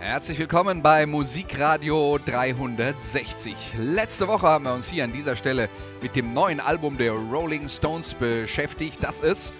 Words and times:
Herzlich 0.00 0.38
willkommen 0.38 0.80
bei 0.80 1.04
Musikradio 1.04 2.18
360. 2.24 3.54
Letzte 3.76 4.28
Woche 4.28 4.46
haben 4.46 4.64
wir 4.64 4.72
uns 4.72 4.88
hier 4.88 5.04
an 5.04 5.12
dieser 5.12 5.36
Stelle 5.36 5.68
mit 6.00 6.16
dem 6.16 6.32
neuen 6.32 6.58
Album 6.58 6.96
der 6.96 7.12
Rolling 7.12 7.68
Stones 7.68 8.14
beschäftigt. 8.14 9.04
Das 9.04 9.20
ist 9.20 9.52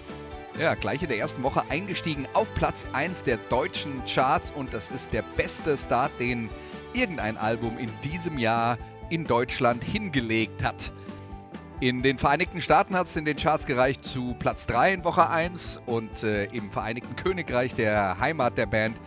ja, 0.59 0.73
gleich 0.73 1.03
in 1.03 1.09
der 1.09 1.19
ersten 1.19 1.43
Woche 1.43 1.63
eingestiegen 1.69 2.27
auf 2.33 2.51
Platz 2.55 2.87
1 2.91 3.23
der 3.23 3.37
deutschen 3.37 4.01
Charts 4.11 4.49
und 4.49 4.73
das 4.73 4.89
ist 4.89 5.13
der 5.13 5.23
beste 5.37 5.77
Start, 5.77 6.11
den 6.19 6.49
irgendein 6.93 7.37
Album 7.37 7.77
in 7.77 7.91
diesem 8.03 8.39
Jahr 8.39 8.79
in 9.11 9.25
Deutschland 9.25 9.83
hingelegt 9.83 10.63
hat. 10.63 10.91
In 11.81 12.01
den 12.01 12.17
Vereinigten 12.17 12.61
Staaten 12.61 12.95
hat 12.95 13.05
es 13.05 13.15
in 13.15 13.25
den 13.25 13.37
Charts 13.37 13.67
gereicht 13.67 14.03
zu 14.03 14.35
Platz 14.39 14.65
3 14.65 14.93
in 14.93 15.03
Woche 15.03 15.29
1 15.29 15.81
und 15.85 16.23
äh, 16.23 16.45
im 16.45 16.71
Vereinigten 16.71 17.15
Königreich, 17.15 17.75
der 17.75 18.19
Heimat 18.19 18.57
der 18.57 18.65
Band, 18.65 18.97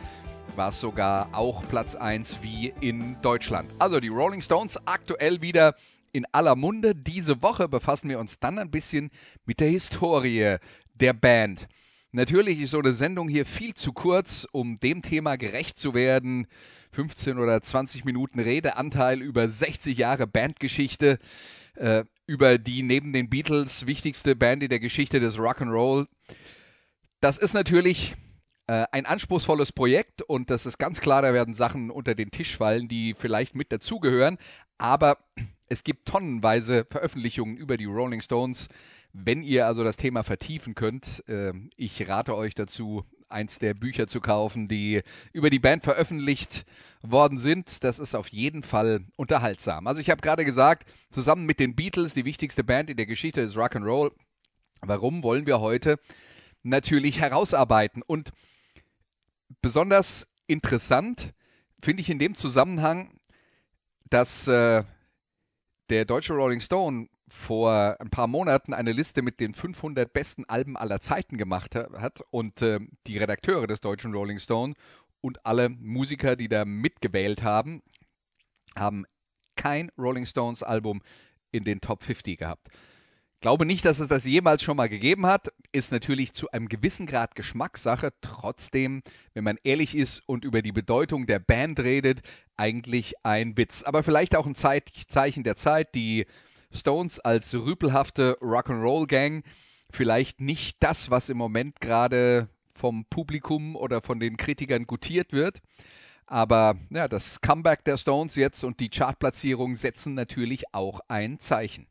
war 0.57 0.69
es 0.69 0.81
sogar 0.81 1.29
auch 1.33 1.67
Platz 1.69 1.95
1 1.95 2.39
wie 2.43 2.73
in 2.81 3.17
Deutschland. 3.23 3.71
Also 3.79 4.01
die 4.01 4.09
Rolling 4.09 4.41
Stones 4.41 4.79
aktuell 4.87 5.41
wieder 5.43 5.75
in 6.13 6.27
aller 6.33 6.57
Munde. 6.57 6.95
Diese 6.95 7.43
Woche 7.43 7.69
befassen 7.69 8.09
wir 8.09 8.19
uns 8.19 8.39
dann 8.39 8.59
ein 8.59 8.71
bisschen 8.71 9.11
mit 9.45 9.61
der 9.61 9.69
Historie 9.69 10.57
der 10.95 11.13
Band. 11.13 11.67
Natürlich 12.13 12.61
ist 12.61 12.71
so 12.71 12.79
eine 12.79 12.93
Sendung 12.93 13.29
hier 13.29 13.45
viel 13.45 13.75
zu 13.75 13.93
kurz, 13.93 14.47
um 14.53 14.79
dem 14.79 15.03
Thema 15.03 15.37
gerecht 15.37 15.79
zu 15.79 15.95
werden. 15.95 16.47
15 16.93 17.39
oder 17.39 17.61
20 17.61 18.05
Minuten 18.05 18.39
Redeanteil 18.39 19.21
über 19.21 19.49
60 19.49 19.99
Jahre 19.99 20.29
Bandgeschichte, 20.29 21.19
äh, 21.75 22.05
über 22.27 22.59
die 22.59 22.85
neben 22.85 23.13
den 23.13 23.29
Beatles 23.29 23.87
wichtigste 23.87 24.37
Band 24.37 24.63
in 24.63 24.69
der 24.69 24.79
Geschichte 24.79 25.19
des 25.19 25.37
Rock'n'Roll. 25.37 26.07
Das 27.21 27.37
ist 27.37 27.53
natürlich 27.53 28.15
äh, 28.67 28.87
ein 28.93 29.07
anspruchsvolles 29.07 29.73
Projekt 29.73 30.23
und 30.23 30.51
das 30.51 30.67
ist 30.67 30.79
ganz 30.79 31.01
klar, 31.01 31.23
da 31.23 31.35
werden 31.35 31.55
Sachen 31.55 31.91
unter 31.91 32.15
den 32.15 32.31
Tisch 32.31 32.57
fallen, 32.57 32.89
die 32.89 33.15
vielleicht 33.15 33.55
mit 33.55 33.73
dazugehören. 33.73 34.39
Aber 34.79 35.19
es 35.69 35.85
gibt 35.85 36.07
tonnenweise 36.07 36.87
Veröffentlichungen 36.89 37.57
über 37.57 37.77
die 37.77 37.85
Rolling 37.85 38.21
Stones. 38.21 38.69
Wenn 39.13 39.43
ihr 39.43 39.67
also 39.67 39.85
das 39.85 39.97
Thema 39.97 40.25
vertiefen 40.25 40.75
könnt, 40.75 41.23
äh, 41.29 41.53
ich 41.77 42.09
rate 42.09 42.37
euch 42.37 42.55
dazu, 42.55 43.05
eins 43.29 43.59
der 43.59 43.75
Bücher 43.75 44.07
zu 44.07 44.21
kaufen, 44.21 44.69
die 44.69 45.03
über 45.33 45.51
die 45.51 45.59
Band 45.59 45.85
veröffentlicht 45.85 46.65
worden 47.03 47.39
sind. 47.39 47.85
Das 47.85 47.99
ist 47.99 48.15
auf 48.15 48.29
jeden 48.29 48.63
Fall 48.63 49.05
unterhaltsam. 49.17 49.87
Also 49.87 50.01
ich 50.01 50.11
habe 50.11 50.21
gerade 50.21 50.45
gesagt, 50.45 50.89
zusammen 51.11 51.45
mit 51.45 51.61
den 51.61 51.75
Beatles, 51.75 52.15
die 52.15 52.25
wichtigste 52.25 52.65
Band 52.65 52.91
in 52.91 52.97
der 52.97 53.07
Geschichte 53.07 53.43
des 53.43 53.57
Rock'n'Roll. 53.57 54.13
Warum 54.81 55.23
wollen 55.23 55.47
wir 55.47 55.61
heute 55.61 55.99
natürlich 56.63 57.21
herausarbeiten? 57.21 58.03
Und 58.03 58.33
besonders 59.61 60.27
interessant 60.47 61.33
finde 61.83 62.01
ich 62.01 62.11
in 62.11 62.19
dem 62.19 62.35
Zusammenhang, 62.35 63.19
dass 64.11 64.49
äh, 64.49 64.85
der 65.91 66.05
deutsche 66.05 66.35
Rolling 66.35 66.61
Stone 66.61 67.09
vor 67.29 67.97
ein 68.01 68.11
paar 68.11 68.27
Monaten 68.27 68.75
eine 68.75 68.93
Liste 68.93 69.23
mit 69.23 69.41
den 69.41 69.55
500 69.55 70.13
besten 70.13 70.45
Alben 70.45 70.77
aller 70.77 71.01
Zeiten 71.01 71.37
gemacht 71.37 71.75
hat 71.75 72.23
und 72.31 72.63
äh, 72.63 72.81
die 73.07 73.19
Redakteure 73.19 73.67
des 73.67 73.81
deutschen 73.81 74.15
Rolling 74.15 74.39
Stone 74.39 74.75
und 75.21 75.45
alle 75.47 75.69
Musiker, 75.69 76.37
die 76.37 76.49
da 76.49 76.65
mitgewählt 76.65 77.43
haben, 77.43 77.83
haben 78.77 79.05
kein 79.57 79.91
Rolling 79.99 80.27
Stones 80.27 80.63
Album 80.63 81.03
in 81.51 81.65
den 81.65 81.81
Top 81.81 82.03
50 82.03 82.39
gehabt. 82.39 82.69
Glaube 83.45 83.67
nicht, 83.67 83.85
dass 83.85 83.99
es 83.99 84.09
das 84.09 84.25
jemals 84.25 84.63
schon 84.63 84.79
mal 84.79 84.89
gegeben 84.89 85.27
hat. 85.27 85.53
Ist 85.71 85.93
natürlich 85.93 86.33
zu 86.33 86.51
einem 86.53 86.67
gewissen 86.67 87.05
Grad 87.05 87.35
Geschmackssache. 87.35 88.15
Trotzdem, 88.23 89.03
wenn 89.35 89.45
man 89.45 89.59
ehrlich 89.65 89.95
ist 89.95 90.23
und 90.25 90.47
über 90.47 90.63
die 90.63 90.73
Bedeutung 90.73 91.27
der 91.27 91.41
Band 91.41 91.79
redet, 91.79 92.23
eigentlich 92.57 93.13
ein 93.23 93.55
Witz. 93.59 93.83
Aber 93.83 94.03
vielleicht 94.03 94.35
auch 94.35 94.47
ein 94.47 94.55
Zeichen 94.55 95.45
der 95.45 95.57
Zeit. 95.57 95.95
Die 95.95 96.25
Stones 96.73 97.21
als 97.21 97.53
rüpelhafte 97.53 98.39
Rock'n'Roll-Gang 98.41 99.45
vielleicht 99.91 100.41
nicht 100.41 100.83
das, 100.83 101.11
was 101.11 101.29
im 101.29 101.37
Moment 101.37 101.83
gerade 101.83 102.49
vom 102.75 103.05
Publikum 103.11 103.77
oder 103.77 104.01
von 104.01 104.21
den 104.21 104.39
Kritikern 104.39 104.87
gutiert 104.87 105.35
wird. 105.35 105.61
Aber 106.25 106.77
ja, 106.89 107.09
das 107.09 107.43
Comeback 107.43 107.85
der 107.85 107.99
Stones 107.99 108.37
jetzt 108.37 108.65
und 108.65 108.81
die 108.81 108.89
Chartplatzierung 108.89 109.77
setzen 109.77 110.15
natürlich 110.15 110.73
auch 110.73 111.01
ein 111.09 111.41
Zeichen. 111.41 111.87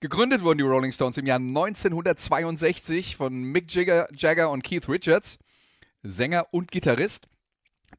Gegründet 0.00 0.42
wurden 0.42 0.58
die 0.58 0.64
Rolling 0.64 0.92
Stones 0.92 1.16
im 1.16 1.26
Jahr 1.26 1.38
1962 1.38 3.16
von 3.16 3.32
Mick 3.32 3.72
Jagger, 3.72 4.08
Jagger 4.14 4.50
und 4.50 4.62
Keith 4.62 4.88
Richards, 4.88 5.38
Sänger 6.02 6.48
und 6.50 6.70
Gitarrist, 6.70 7.28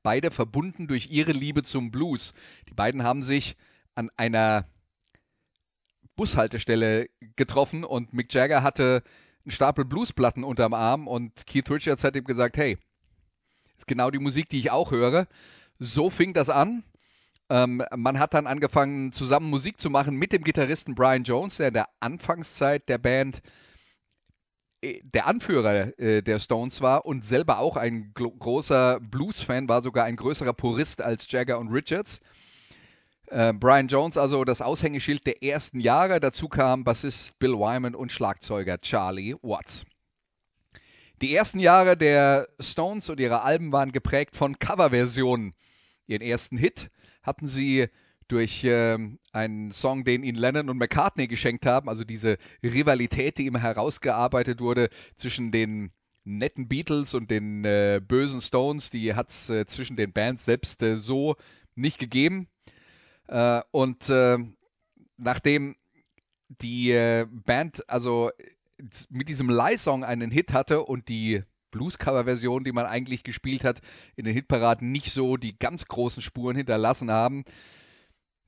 beide 0.04 0.30
verbunden 0.30 0.88
durch 0.88 1.10
ihre 1.10 1.32
Liebe 1.32 1.64
zum 1.64 1.90
Blues. 1.90 2.34
Die 2.70 2.76
beiden 2.76 3.02
haben 3.02 3.24
sich 3.24 3.56
an 3.96 4.12
einer 4.16 4.68
Bushaltestelle 6.16 7.10
getroffen 7.36 7.84
und 7.84 8.14
Mick 8.14 8.32
Jagger 8.32 8.62
hatte 8.62 9.02
einen 9.44 9.52
Stapel 9.52 9.84
Bluesplatten 9.84 10.44
unterm 10.44 10.74
Arm 10.74 11.08
und 11.08 11.48
Keith 11.48 11.70
Richards 11.70 12.04
hat 12.04 12.16
ihm 12.16 12.26
gesagt, 12.26 12.58
hey, 12.58 12.78
ist 13.76 13.88
genau 13.88 14.12
die 14.12 14.20
Musik, 14.20 14.50
die 14.50 14.60
ich 14.60 14.70
auch 14.70 14.92
höre. 14.92 15.28
So 15.80 16.12
fing 16.12 16.34
das 16.34 16.50
an. 16.50 16.84
Ähm, 17.50 17.84
man 17.96 18.20
hat 18.20 18.34
dann 18.34 18.48
angefangen, 18.48 19.14
zusammen 19.14 19.50
Musik 19.50 19.80
zu 19.80 19.90
machen 19.90 20.16
mit 20.16 20.34
dem 20.34 20.44
Gitarristen 20.44 20.96
Brian 20.96 21.24
Jones, 21.24 21.58
der 21.58 21.70
in 21.70 21.74
der 21.74 21.90
Anfangszeit 22.00 22.90
der 22.90 22.98
Band 22.98 23.42
äh, 24.82 25.02
der 25.04 25.28
Anführer 25.28 25.98
äh, 26.00 26.22
der 26.22 26.40
Stones 26.40 26.82
war 26.82 27.06
und 27.06 27.26
selber 27.26 27.60
auch 27.60 27.78
ein 27.78 28.14
großer 28.14 29.00
Blues-Fan, 29.00 29.70
war 29.70 29.82
sogar 29.82 30.06
ein 30.06 30.18
größerer 30.18 30.54
Purist 30.54 31.02
als 31.02 31.32
Jagger 31.32 31.60
und 31.60 31.70
Richards. 31.70 32.20
Äh, 33.28 33.54
Brian 33.54 33.88
Jones 33.88 34.18
also 34.18 34.44
das 34.44 34.62
Aushängeschild 34.62 35.26
der 35.26 35.42
ersten 35.44 35.80
Jahre. 35.80 36.20
Dazu 36.20 36.48
kam 36.48 36.84
Bassist 36.84 37.40
Bill 37.40 37.54
Wyman 37.54 37.96
und 37.96 38.12
Schlagzeuger 38.12 38.78
Charlie 38.80 39.36
Watts. 39.42 39.86
Die 41.22 41.34
ersten 41.34 41.60
Jahre 41.60 41.98
der 41.98 42.48
Stones 42.60 43.10
und 43.10 43.20
ihrer 43.20 43.44
Alben 43.44 43.72
waren 43.72 43.92
geprägt 43.92 44.36
von 44.36 44.60
Coverversionen. 44.60 45.54
Ihren 46.06 46.22
ersten 46.22 46.58
Hit 46.58 46.92
hatten 47.28 47.46
sie 47.46 47.88
durch 48.28 48.64
äh, 48.64 48.98
einen 49.32 49.72
Song, 49.72 50.04
den 50.04 50.24
ihnen 50.24 50.38
Lennon 50.38 50.70
und 50.70 50.78
McCartney 50.78 51.28
geschenkt 51.28 51.66
haben, 51.66 51.88
also 51.90 52.04
diese 52.04 52.38
Rivalität, 52.64 53.38
die 53.38 53.46
immer 53.46 53.60
herausgearbeitet 53.60 54.60
wurde 54.60 54.90
zwischen 55.16 55.52
den 55.52 55.92
netten 56.24 56.68
Beatles 56.68 57.14
und 57.14 57.32
den 57.32 57.64
äh, 57.64 58.02
bösen 58.06 58.42
Stones, 58.42 58.90
die 58.90 59.14
hat 59.14 59.30
es 59.30 59.50
äh, 59.50 59.66
zwischen 59.66 59.96
den 59.96 60.12
Bands 60.12 60.46
selbst 60.46 60.84
äh, 60.84 60.98
so 60.98 61.36
nicht 61.76 62.00
gegeben. 62.00 62.48
Äh, 63.28 63.62
und 63.72 64.10
äh, 64.10 64.38
nachdem 65.18 65.76
die 66.50 67.26
Band 67.46 67.90
also 67.90 68.32
mit 69.10 69.28
diesem 69.28 69.50
Lie-Song 69.50 70.06
einen 70.06 70.32
Hit 70.32 70.54
hatte 70.54 70.84
und 70.84 71.10
die 71.10 71.44
Blues-Cover-Version, 71.72 72.64
die 72.64 72.72
man 72.72 72.86
eigentlich 72.86 73.24
gespielt 73.24 73.64
hat, 73.64 73.82
in 74.16 74.26
den 74.26 74.34
Hitparaden 74.34 74.92
nicht 74.92 75.12
so 75.12 75.38
die 75.38 75.58
ganz 75.58 75.86
großen 75.86 76.22
Spuren 76.22 76.56
hinterlassen 76.56 77.12
haben, 77.12 77.44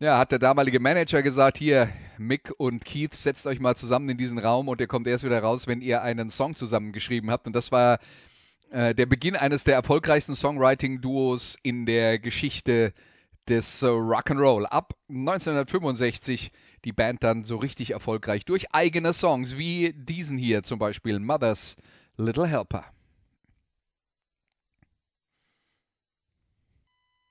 ja, 0.02 0.18
hat 0.18 0.32
der 0.32 0.40
damalige 0.40 0.80
Manager 0.80 1.22
gesagt, 1.22 1.58
hier, 1.58 1.90
Mick 2.18 2.54
und 2.58 2.86
Keith, 2.86 3.14
setzt 3.14 3.46
euch 3.46 3.60
mal 3.60 3.76
zusammen 3.76 4.08
in 4.08 4.18
diesen 4.18 4.40
Raum 4.40 4.70
und 4.70 4.80
ihr 4.80 4.88
kommt 4.88 5.08
erst 5.08 5.26
wieder 5.26 5.42
raus, 5.42 5.68
wenn 5.68 5.82
ihr 5.82 6.02
einen 6.02 6.30
Song 6.30 6.56
zusammengeschrieben 6.56 7.30
habt. 7.30 7.48
Und 7.48 7.54
das 7.54 7.74
war 7.74 8.00
äh, 8.72 8.96
der 8.96 9.08
Beginn 9.08 9.36
eines 9.36 9.66
der 9.66 9.76
erfolgreichsten 9.76 10.36
Songwriting-Duos 10.36 11.58
in 11.64 11.86
der 11.86 12.18
Geschichte 12.18 12.94
des 13.50 13.82
äh, 13.82 13.88
Rock'n'Roll. 13.88 14.64
Ab 14.66 14.94
1965 15.10 16.52
die 16.86 16.94
Band 16.94 17.22
dann 17.22 17.44
so 17.44 17.58
richtig 17.58 17.92
erfolgreich 17.92 18.46
durch 18.46 18.74
eigene 18.74 19.12
Songs, 19.12 19.58
wie 19.58 19.94
diesen 19.94 20.38
hier 20.38 20.64
zum 20.64 20.80
Beispiel, 20.80 21.20
Mother's 21.20 21.76
Little 22.16 22.48
Helper. 22.48 22.86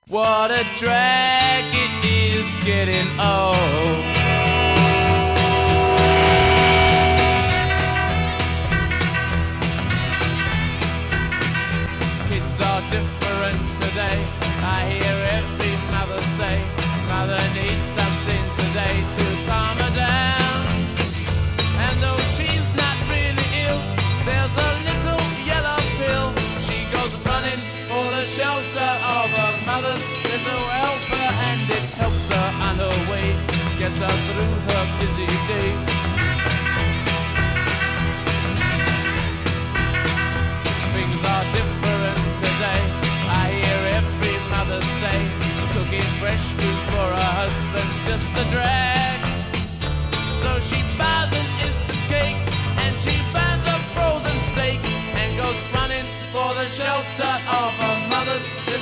What 0.09 0.49
a 0.49 0.65
drag 0.75 1.65
it 1.71 2.03
is 2.03 2.55
getting 2.65 3.07
old. 3.19 4.03
Kids 12.27 12.59
are 12.59 12.81
different 12.89 13.18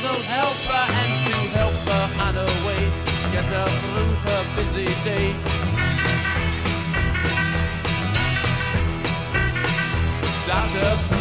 little 0.08 0.24
helper 0.24 0.86
and 1.02 1.26
to 1.28 1.34
help 1.58 1.74
her 1.74 2.06
on 2.24 2.34
her 2.36 2.54
way, 2.66 2.84
get 3.32 3.46
her 3.46 3.68
through 3.84 4.14
her 4.28 4.44
busy 4.56 4.86
day. 5.04 5.36
Doctor, 10.48 11.17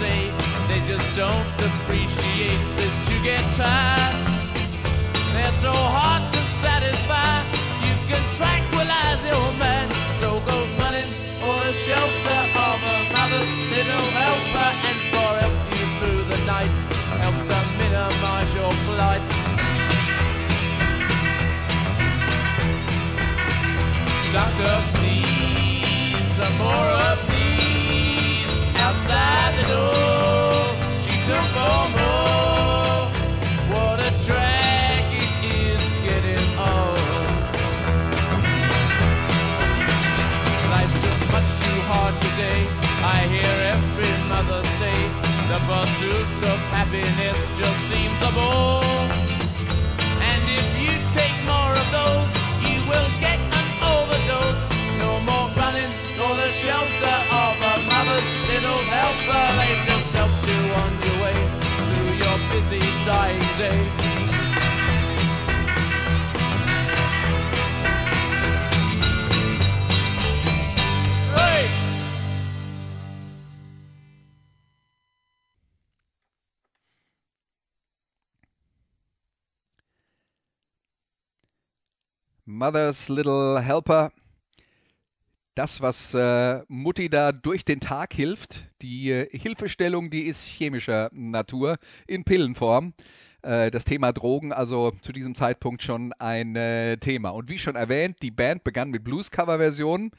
say 0.00 0.32
they 0.66 0.80
just 0.88 1.04
don't 1.14 1.44
appreciate 1.60 2.62
that 2.80 2.94
you 3.12 3.18
get 3.20 3.44
tired. 3.52 4.16
They're 5.34 5.58
so 5.60 5.74
hard 5.96 6.24
to 6.32 6.40
satisfy. 6.64 7.44
You 7.84 7.94
can 8.08 8.24
tranquilize 8.40 9.20
your 9.28 9.48
man. 9.60 9.92
So 10.16 10.40
go 10.48 10.56
running 10.80 11.10
for 11.40 11.56
the 11.68 11.74
shelter 11.84 12.40
of 12.68 12.78
a 12.80 12.96
mother's 13.12 13.52
little 13.76 14.06
helper 14.16 14.70
and 14.88 14.98
for 15.12 15.30
help 15.42 15.56
you 15.76 15.84
through 15.98 16.22
the 16.32 16.40
night. 16.48 16.74
Help 17.20 17.36
to 17.50 17.58
minimize 17.76 18.52
your 18.56 18.72
flight. 18.88 19.24
Doctor, 24.32 24.89
pursuit 45.70 46.42
of 46.50 46.58
happiness 46.74 47.38
just 47.56 47.80
seems 47.86 48.18
a 48.28 48.30
bore. 48.34 48.82
And 50.30 50.42
if 50.60 50.68
you 50.82 50.94
take 51.14 51.36
more 51.46 51.74
of 51.82 51.86
those, 51.92 52.39
Mother's 82.60 83.08
Little 83.08 83.62
Helper. 83.62 84.12
Das, 85.54 85.80
was 85.80 86.12
äh, 86.12 86.60
Mutti 86.68 87.08
da 87.08 87.32
durch 87.32 87.64
den 87.64 87.80
Tag 87.80 88.12
hilft, 88.12 88.66
die 88.82 89.10
äh, 89.10 89.30
Hilfestellung, 89.34 90.10
die 90.10 90.24
ist 90.24 90.44
chemischer 90.44 91.08
Natur 91.10 91.78
in 92.06 92.22
Pillenform. 92.22 92.92
Äh, 93.40 93.70
das 93.70 93.86
Thema 93.86 94.12
Drogen 94.12 94.52
also 94.52 94.90
zu 95.00 95.12
diesem 95.12 95.34
Zeitpunkt 95.34 95.82
schon 95.82 96.12
ein 96.18 96.54
äh, 96.54 96.98
Thema. 96.98 97.30
Und 97.30 97.48
wie 97.48 97.58
schon 97.58 97.76
erwähnt, 97.76 98.16
die 98.20 98.30
Band 98.30 98.62
begann 98.62 98.90
mit 98.90 99.04
Blues-Cover-Versionen. 99.04 100.10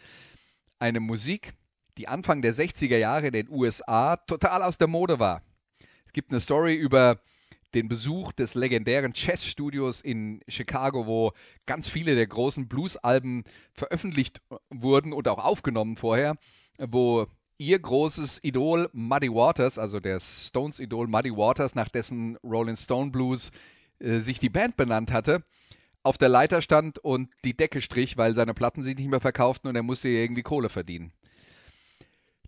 Eine 0.80 1.00
Musik, 1.00 1.54
die 2.00 2.08
Anfang 2.08 2.42
der 2.42 2.56
60er 2.56 2.98
Jahre 2.98 3.28
in 3.28 3.34
den 3.34 3.50
USA 3.52 4.16
total 4.18 4.64
aus 4.64 4.80
der 4.80 4.88
Mode 4.88 5.20
war. 5.20 5.44
Es 6.08 6.12
gibt 6.12 6.32
eine 6.32 6.42
Story 6.42 6.74
über 6.74 7.22
den 7.74 7.88
Besuch 7.88 8.32
des 8.32 8.54
legendären 8.54 9.14
Chess-Studios 9.14 10.02
in 10.02 10.42
Chicago, 10.48 11.06
wo 11.08 11.32
ganz 11.66 11.88
viele 11.88 12.16
der 12.16 12.28
großen 12.28 12.68
Blues-Alben 12.68 13.44
veröffentlicht 13.74 14.42
wurden 14.70 15.14
und 15.14 15.28
auch 15.28 15.44
aufgenommen 15.44 15.98
vorher, 15.98 16.36
wo 16.78 17.28
ihr 17.58 17.80
großes 17.80 18.40
Idol 18.44 18.90
Muddy 18.92 19.30
Waters, 19.30 19.78
also 19.78 20.00
der 20.00 20.20
Stones-Idol 20.20 21.08
Muddy 21.08 21.32
Waters, 21.32 21.76
nach 21.76 21.90
dessen 21.90 22.38
Rolling 22.44 22.76
Stone 22.76 23.12
Blues 23.12 23.52
äh, 24.00 24.20
sich 24.20 24.40
die 24.40 24.50
Band 24.50 24.76
benannt 24.78 25.12
hatte, 25.12 25.44
auf 26.04 26.18
der 26.18 26.30
Leiter 26.30 26.62
stand 26.62 26.98
und 27.00 27.30
die 27.46 27.56
Decke 27.56 27.82
strich, 27.82 28.18
weil 28.18 28.34
seine 28.34 28.56
Platten 28.56 28.84
sich 28.84 28.98
nicht 28.98 29.10
mehr 29.10 29.20
verkauften 29.20 29.70
und 29.70 29.76
er 29.76 29.84
musste 29.84 30.10
irgendwie 30.10 30.42
Kohle 30.42 30.70
verdienen. 30.70 31.14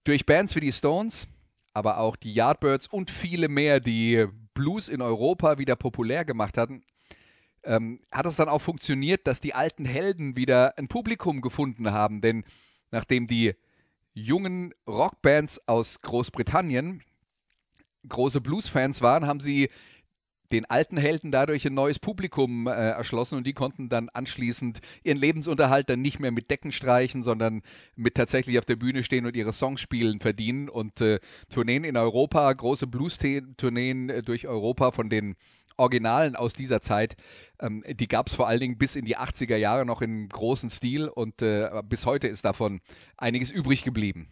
Durch 0.04 0.25
Bands 0.25 0.56
wie 0.56 0.62
die 0.62 0.74
Stones, 0.74 1.28
aber 1.74 2.00
auch 2.00 2.16
die 2.16 2.34
Yardbirds 2.34 2.88
und 2.88 3.12
viele 3.12 3.48
mehr, 3.48 3.80
die 3.80 4.27
Blues 4.53 4.89
in 4.89 5.01
Europa 5.01 5.57
wieder 5.57 5.75
populär 5.75 6.25
gemacht 6.25 6.57
hatten, 6.57 6.83
ähm, 7.63 8.01
hat 8.12 8.25
es 8.25 8.36
dann 8.36 8.50
auch 8.50 8.62
funktioniert, 8.62 9.27
dass 9.27 9.39
die 9.39 9.53
alten 9.53 9.86
Helden 9.86 10.36
wieder 10.36 10.77
ein 10.77 10.88
Publikum 10.88 11.41
gefunden 11.41 11.91
haben. 11.91 12.22
Denn 12.22 12.43
nachdem 12.91 13.27
die 13.27 13.55
jungen 14.13 14.74
Rockbands 14.88 15.67
aus 15.67 16.01
Großbritannien 16.01 17.03
große 18.07 18.41
Bluesfans 18.41 19.01
waren, 19.01 19.27
haben 19.27 19.39
sie 19.39 19.69
den 20.53 20.65
alten 20.65 20.98
Helden 20.98 21.31
dadurch 21.31 21.65
ein 21.65 21.74
neues 21.74 22.00
Publikum 22.00 22.67
äh, 22.67 22.72
erschlossen 22.72 23.38
und 23.38 23.48
die 23.48 23.53
konnten 23.53 23.89
dann 23.89 24.10
anschließend 24.10 24.79
ihren 25.03 25.17
Lebensunterhalt 25.17 25.89
dann 25.89 26.01
nicht 26.01 26.19
mehr 26.19 26.31
mit 26.31 26.51
Decken 26.51 26.72
streichen, 26.72 27.24
sondern 27.24 27.63
mit 27.95 28.15
tatsächlich 28.15 28.60
auf 28.60 28.65
der 28.65 28.75
Bühne 28.75 29.03
stehen 29.03 29.25
und 29.25 29.36
ihre 29.36 29.51
Songs 29.51 29.81
spielen 29.81 30.19
verdienen 30.19 30.69
und 30.69 31.01
äh, 31.01 31.19
Tourneen 31.50 31.83
in 31.83 31.98
Europa, 31.98 32.53
große 32.53 32.88
Blues-Tourneen 32.88 34.10
äh, 34.10 34.22
durch 34.22 34.48
Europa 34.48 34.91
von 34.91 35.10
den 35.10 35.36
Originalen 35.75 36.36
aus 36.36 36.53
dieser 36.53 36.81
Zeit, 36.81 37.15
ähm, 37.60 37.83
die 37.88 38.07
gab 38.07 38.27
es 38.27 38.36
vor 38.36 38.48
allen 38.48 38.60
Dingen 38.60 38.77
bis 38.77 38.95
in 38.95 39.05
die 39.05 39.17
80er 39.17 39.57
Jahre 39.57 39.88
noch 39.88 40.03
in 40.03 40.29
großem 40.29 40.69
Stil 40.69 41.07
und 41.07 41.41
äh, 41.41 41.69
bis 41.89 42.05
heute 42.05 42.27
ist 42.27 42.45
davon 42.45 42.79
einiges 43.17 43.50
übrig 43.50 43.83
geblieben. 43.83 44.27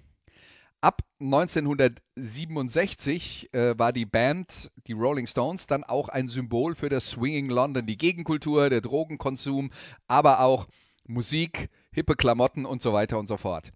Ab 0.84 1.04
1967 1.20 3.54
äh, 3.54 3.78
war 3.78 3.94
die 3.94 4.08
Band, 4.08 4.72
die 4.88 4.94
Rolling 4.94 5.28
Stones, 5.28 5.68
dann 5.68 5.84
auch 5.84 6.10
ein 6.10 6.28
Symbol 6.28 6.74
für 6.74 6.90
das 6.90 7.12
Swinging 7.12 7.52
London, 7.52 7.86
die 7.86 7.98
Gegenkultur, 7.98 8.72
der 8.72 8.82
Drogenkonsum, 8.82 9.70
aber 10.08 10.40
auch 10.40 10.68
Musik, 11.06 11.70
hippe 11.92 12.16
Klamotten 12.16 12.66
und 12.66 12.82
so 12.82 12.94
weiter 12.94 13.20
und 13.20 13.28
so 13.28 13.38
fort. 13.38 13.72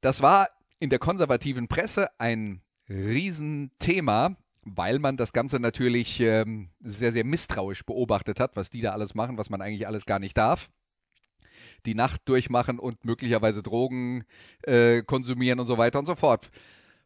Das 0.00 0.20
war 0.20 0.48
in 0.80 0.90
der 0.90 0.98
konservativen 0.98 1.68
Presse 1.68 2.08
ein 2.18 2.62
Riesenthema, 2.88 4.34
weil 4.62 4.98
man 4.98 5.16
das 5.16 5.32
Ganze 5.32 5.60
natürlich 5.60 6.18
ähm, 6.18 6.70
sehr, 6.80 7.12
sehr 7.12 7.24
misstrauisch 7.24 7.84
beobachtet 7.84 8.40
hat, 8.40 8.56
was 8.56 8.70
die 8.70 8.80
da 8.80 8.90
alles 8.90 9.14
machen, 9.14 9.38
was 9.38 9.50
man 9.50 9.62
eigentlich 9.62 9.86
alles 9.86 10.04
gar 10.04 10.18
nicht 10.18 10.36
darf 10.36 10.68
die 11.86 11.94
Nacht 11.94 12.22
durchmachen 12.26 12.78
und 12.78 13.04
möglicherweise 13.04 13.62
Drogen 13.62 14.24
äh, 14.62 15.02
konsumieren 15.02 15.60
und 15.60 15.66
so 15.66 15.78
weiter 15.78 15.98
und 15.98 16.06
so 16.06 16.14
fort. 16.14 16.50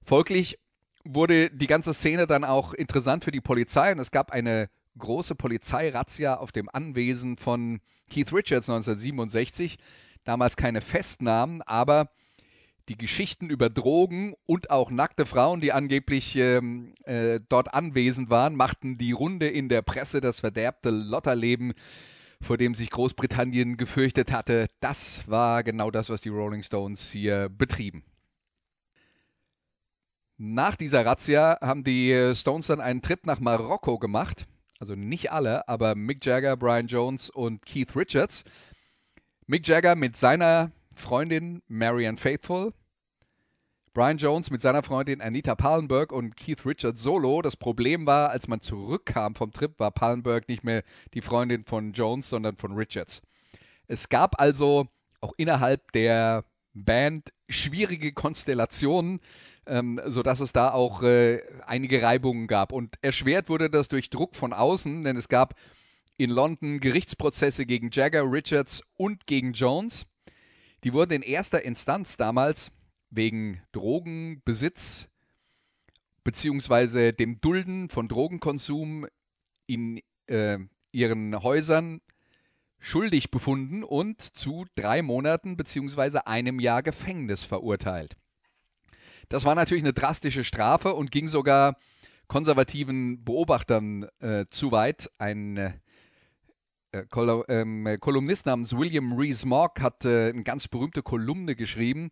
Folglich 0.02 0.59
wurde 1.05 1.50
die 1.50 1.67
ganze 1.67 1.95
Szene 1.95 2.26
dann 2.26 2.45
auch 2.45 2.75
interessant 2.75 3.25
für 3.25 3.31
die 3.31 3.41
Polizei 3.41 3.93
und 3.93 3.99
es 3.99 4.11
gab 4.11 4.33
eine 4.33 4.69
große 4.99 5.35
Polizeirazzia 5.35 6.37
auf 6.37 6.52
dem 6.52 6.69
Anwesen 6.69 7.37
von 7.38 7.81
Keith 8.11 8.33
Richards 8.33 8.69
1967. 8.69 9.79
Damals 10.25 10.57
keine 10.57 10.81
Festnahmen, 10.81 11.62
aber 11.62 12.11
die 12.88 12.97
Geschichten 12.97 13.49
über 13.49 13.71
Drogen 13.71 14.35
und 14.47 14.71
auch 14.71 14.91
nackte 14.91 15.25
Frauen, 15.26 15.61
die 15.61 15.73
angeblich 15.73 16.37
ähm, 16.37 16.95
äh, 17.05 17.41
dort 17.49 17.75
anwesend 17.75 18.29
waren, 18.29 18.57
machten 18.57 18.99
die 18.99 19.12
Runde 19.12 19.49
in 19.49 19.69
der 19.69 19.83
Presse, 19.83 20.21
das 20.21 20.41
verderbte 20.41 20.91
Lotterleben 20.91 21.75
vor 22.43 22.59
dem 22.59 22.75
sich 22.75 22.91
Großbritannien 22.91 23.77
gefürchtet 23.77 24.33
hatte. 24.33 24.67
Das 24.81 25.27
war 25.29 25.63
genau 25.63 25.91
das, 25.91 26.11
was 26.11 26.21
die 26.21 26.29
Rolling 26.29 26.63
Stones 26.63 27.11
hier 27.11 27.49
betrieben. 27.49 28.05
Nach 30.37 30.75
dieser 30.77 31.07
Razzia 31.07 31.59
haben 31.63 31.85
die 31.85 32.33
Stones 32.35 32.67
dann 32.67 32.81
einen 32.81 33.01
Trip 33.01 33.25
nach 33.27 33.41
Marokko 33.41 33.99
gemacht. 33.99 34.47
Also 34.81 34.97
nicht 34.97 35.31
alle, 35.31 35.69
aber 35.69 35.95
Mick 35.95 36.27
Jagger, 36.27 36.57
Brian 36.57 36.89
Jones 36.89 37.31
und 37.31 37.65
Keith 37.65 37.95
Richards. 37.95 38.43
Mick 39.47 39.67
Jagger 39.69 39.95
mit 39.95 40.17
seiner 40.17 40.73
Freundin 40.95 41.63
Marianne 41.69 42.19
Faithful. 42.19 42.73
Brian 43.95 44.17
Jones 44.17 44.51
mit 44.51 44.63
seiner 44.63 44.83
Freundin 44.83 45.21
Anita 45.21 45.55
Pallenberg 45.55 46.13
und 46.13 46.35
Keith 46.35 46.65
Richards 46.65 47.03
solo. 47.03 47.43
Das 47.43 47.57
Problem 47.57 48.07
war, 48.07 48.31
als 48.31 48.49
man 48.49 48.63
zurückkam 48.63 49.35
vom 49.35 49.53
Trip, 49.53 49.79
war 49.79 49.91
Pallenberg 49.91 50.49
nicht 50.49 50.65
mehr 50.65 50.83
die 51.13 51.21
Freundin 51.21 51.65
von 51.65 51.93
Jones, 51.93 52.31
sondern 52.31 52.57
von 52.57 52.73
Richards. 52.73 53.21
Es 53.89 54.09
gab 54.09 54.41
also 54.41 54.89
auch 55.21 55.35
innerhalb 55.37 55.93
der 55.93 56.45
Band 56.73 57.35
schwierige 57.51 58.13
Konstellationen, 58.13 59.21
ähm, 59.67 60.01
sodass 60.07 60.41
es 60.41 60.55
da 60.55 60.73
auch 60.73 61.03
äh, 61.03 61.43
einige 61.67 62.03
Reibungen 62.03 62.47
gab. 62.47 62.73
Und 62.73 62.97
erschwert 63.03 63.51
wurde 63.51 63.69
das 63.69 63.89
durch 63.89 64.09
Druck 64.09 64.37
von 64.37 64.55
außen, 64.55 65.05
denn 65.05 65.19
es 65.19 65.29
gab 65.29 65.55
in 66.17 66.31
London 66.31 66.81
Gerichtsprozesse 66.81 67.67
gegen 67.67 67.91
Jagger, 67.93 68.23
Richards 68.23 68.83
und 68.97 69.27
gegen 69.27 69.53
Jones. 69.53 70.07
Die 70.83 70.95
wurden 70.95 71.13
in 71.13 71.23
erster 71.23 71.63
Instanz 71.63 72.17
damals 72.17 72.73
wegen 73.12 73.62
Drogenbesitz 73.73 75.09
beziehungsweise 76.25 77.12
dem 77.12 77.40
Dulden 77.40 77.88
von 77.88 78.09
Drogenkonsum 78.09 79.07
in 79.66 80.00
äh, 80.26 80.59
ihren 80.92 81.42
Häusern 81.42 82.00
schuldig 82.78 83.31
befunden 83.31 83.85
und 83.85 84.21
zu 84.21 84.66
drei 84.75 85.02
Monaten 85.02 85.57
beziehungsweise 85.57 86.26
einem 86.26 86.59
Jahr 86.59 86.83
Gefängnis 86.83 87.45
verurteilt. 87.45 88.16
Das 89.28 89.45
war 89.45 89.54
natürlich 89.54 89.85
eine 89.85 89.92
drastische 89.92 90.45
Strafe 90.45 90.95
und 90.95 91.11
ging 91.11 91.28
sogar 91.28 91.76
konservativen 92.28 93.25
Beobachtern 93.25 94.09
äh, 94.21 94.47
zu 94.50 94.73
weit. 94.73 95.11
Ein 95.19 95.57
äh, 95.57 95.73
Kol 97.11 97.45
ähm, 97.49 97.89
Kolumnist 98.01 98.45
namens 98.45 98.77
William 98.77 99.15
Rees-Mogg 99.15 99.81
hat 99.81 100.05
äh, 100.05 100.29
eine 100.29 100.43
ganz 100.43 100.69
berühmte 100.69 101.03
Kolumne 101.03 101.57
geschrieben. 101.57 102.11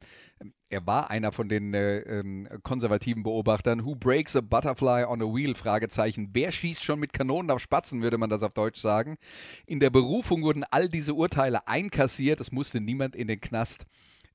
Er 0.71 0.87
war 0.87 1.11
einer 1.11 1.33
von 1.33 1.51
den 1.51 1.75
äh, 1.75 1.99
ähm, 1.99 2.49
konservativen 2.63 3.23
Beobachtern. 3.23 3.85
Who 3.85 3.95
breaks 3.95 4.35
a 4.37 4.41
butterfly 4.41 5.05
on 5.05 5.21
a 5.21 5.27
wheel? 5.27 5.55
Fragezeichen. 5.55 6.31
Wer 6.33 6.51
schießt 6.51 6.83
schon 6.83 6.99
mit 6.99 7.13
Kanonen 7.13 7.51
auf 7.51 7.61
Spatzen, 7.61 8.03
würde 8.03 8.17
man 8.17 8.31
das 8.31 8.43
auf 8.43 8.53
Deutsch 8.53 8.81
sagen. 8.81 9.19
In 9.67 9.81
der 9.81 9.91
Berufung 9.91 10.43
wurden 10.43 10.65
all 10.71 10.89
diese 10.89 11.13
Urteile 11.13 11.69
einkassiert. 11.69 12.41
Es 12.41 12.51
musste 12.51 12.81
niemand 12.81 13.15
in 13.15 13.29
den 13.29 13.41
Knast. 13.41 13.85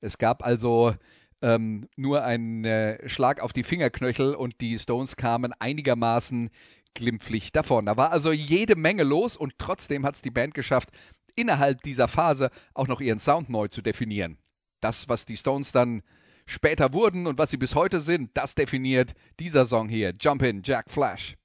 Es 0.00 0.16
gab 0.16 0.44
also 0.44 0.94
ähm, 1.42 1.88
nur 1.96 2.22
einen 2.22 2.64
äh, 2.64 3.08
Schlag 3.08 3.40
auf 3.40 3.52
die 3.52 3.64
Fingerknöchel 3.64 4.34
und 4.34 4.60
die 4.60 4.78
Stones 4.78 5.16
kamen 5.16 5.52
einigermaßen 5.58 6.50
glimpflich 6.96 7.52
davon. 7.52 7.86
Da 7.86 7.96
war 7.96 8.10
also 8.10 8.32
jede 8.32 8.74
Menge 8.74 9.04
los 9.04 9.36
und 9.36 9.54
trotzdem 9.58 10.04
hat 10.04 10.16
es 10.16 10.22
die 10.22 10.30
Band 10.30 10.54
geschafft, 10.54 10.90
innerhalb 11.36 11.82
dieser 11.82 12.08
Phase 12.08 12.50
auch 12.74 12.88
noch 12.88 13.00
ihren 13.00 13.20
Sound 13.20 13.48
neu 13.48 13.68
zu 13.68 13.82
definieren. 13.82 14.38
Das, 14.80 15.08
was 15.08 15.24
die 15.24 15.36
Stones 15.36 15.70
dann 15.70 16.02
später 16.46 16.92
wurden 16.92 17.26
und 17.26 17.38
was 17.38 17.50
sie 17.50 17.56
bis 17.56 17.74
heute 17.74 18.00
sind, 18.00 18.30
das 18.34 18.54
definiert 18.54 19.12
dieser 19.38 19.66
Song 19.66 19.88
hier, 19.88 20.14
Jump 20.20 20.42
in, 20.42 20.62
Jack 20.64 20.90
Flash. 20.90 21.36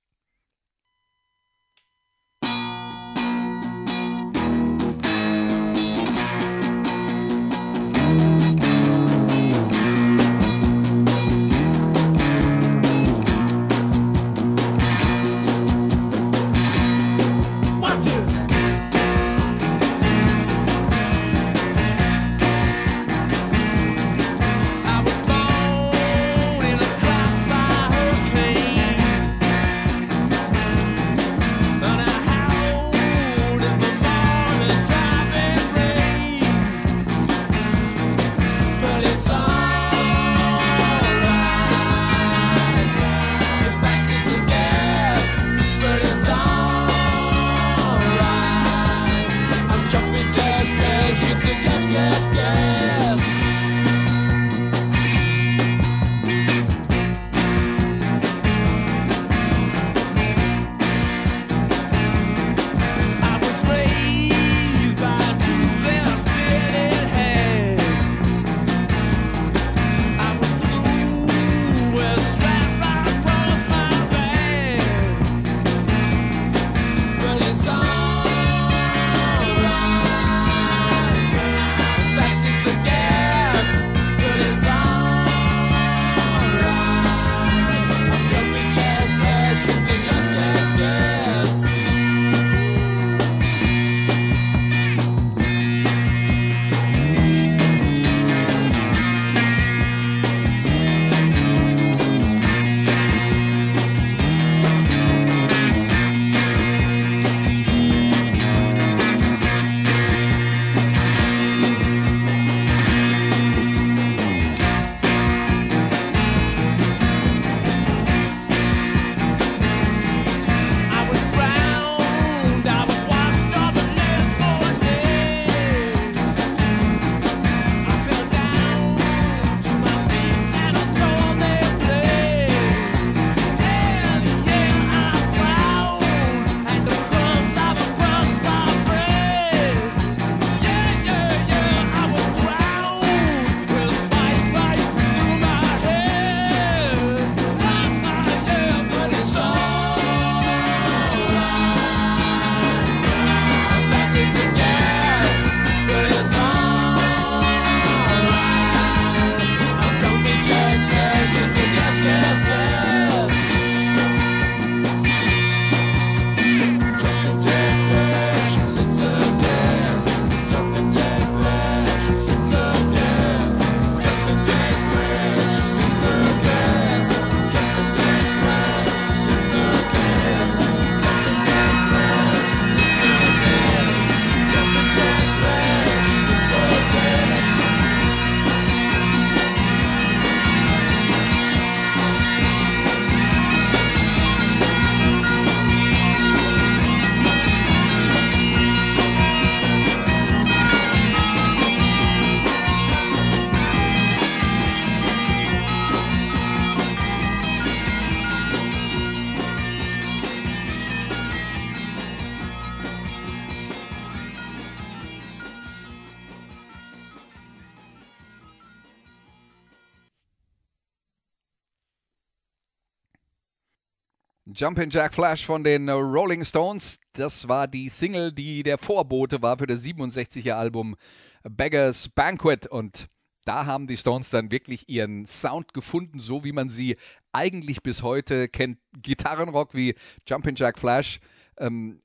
Jumpin' 224.61 224.91
Jack 224.91 225.15
Flash 225.15 225.43
von 225.43 225.63
den 225.63 225.89
Rolling 225.89 226.45
Stones. 226.45 226.99
Das 227.13 227.47
war 227.47 227.67
die 227.67 227.89
Single, 227.89 228.31
die 228.31 228.61
der 228.61 228.77
Vorbote 228.77 229.41
war 229.41 229.57
für 229.57 229.65
das 229.65 229.83
67er 229.83 230.51
Album 230.51 230.95
Beggars 231.41 232.09
Banquet. 232.09 232.67
Und 232.67 233.07
da 233.43 233.65
haben 233.65 233.87
die 233.87 233.97
Stones 233.97 234.29
dann 234.29 234.51
wirklich 234.51 234.87
ihren 234.87 235.25
Sound 235.25 235.73
gefunden, 235.73 236.19
so 236.19 236.43
wie 236.43 236.51
man 236.51 236.69
sie 236.69 236.97
eigentlich 237.31 237.81
bis 237.81 238.03
heute 238.03 238.49
kennt. 238.49 238.77
Gitarrenrock 239.01 239.73
wie 239.73 239.95
Jumpin' 240.27 240.53
Jack 240.53 240.77
Flash. 240.77 241.21
Ähm, 241.57 241.99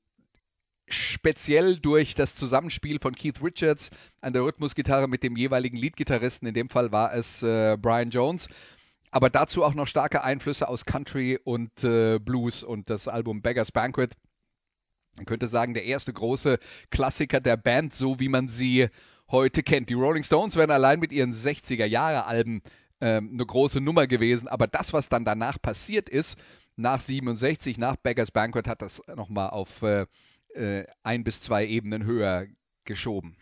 speziell 0.87 1.77
durch 1.77 2.15
das 2.15 2.33
Zusammenspiel 2.33 2.97
von 2.99 3.13
Keith 3.13 3.39
Richards 3.43 3.91
an 4.19 4.33
der 4.33 4.41
Rhythmusgitarre 4.41 5.07
mit 5.07 5.21
dem 5.21 5.35
jeweiligen 5.35 5.77
Leadgitarristen. 5.77 6.47
In 6.47 6.55
dem 6.55 6.69
Fall 6.69 6.91
war 6.91 7.13
es 7.13 7.43
äh, 7.43 7.77
Brian 7.79 8.09
Jones 8.09 8.47
aber 9.11 9.29
dazu 9.29 9.63
auch 9.63 9.73
noch 9.73 9.87
starke 9.87 10.23
Einflüsse 10.23 10.67
aus 10.67 10.85
Country 10.85 11.39
und 11.43 11.83
äh, 11.83 12.19
Blues 12.19 12.63
und 12.63 12.89
das 12.89 13.07
Album 13.07 13.41
Beggars 13.41 13.71
Banquet. 13.71 14.09
Man 15.15 15.25
könnte 15.25 15.47
sagen, 15.47 15.73
der 15.73 15.85
erste 15.85 16.13
große 16.13 16.59
Klassiker 16.91 17.39
der 17.39 17.57
Band, 17.57 17.93
so 17.93 18.19
wie 18.19 18.29
man 18.29 18.47
sie 18.47 18.89
heute 19.29 19.63
kennt. 19.63 19.89
Die 19.89 19.95
Rolling 19.95 20.23
Stones 20.23 20.55
wären 20.55 20.71
allein 20.71 20.99
mit 20.99 21.11
ihren 21.11 21.33
60er-Jahre-Alben 21.33 22.61
ähm, 23.01 23.29
eine 23.33 23.45
große 23.45 23.81
Nummer 23.81 24.07
gewesen, 24.07 24.47
aber 24.47 24.67
das, 24.67 24.93
was 24.93 25.09
dann 25.09 25.25
danach 25.25 25.61
passiert 25.61 26.09
ist, 26.09 26.37
nach 26.75 27.01
67, 27.01 27.77
nach 27.77 27.95
Beggars 27.95 28.31
Banquet, 28.31 28.67
hat 28.67 28.81
das 28.81 29.01
nochmal 29.15 29.49
auf 29.49 29.81
äh, 29.81 30.05
äh, 30.53 30.85
ein 31.03 31.23
bis 31.23 31.41
zwei 31.41 31.65
Ebenen 31.65 32.05
höher 32.05 32.47
geschoben. 32.85 33.35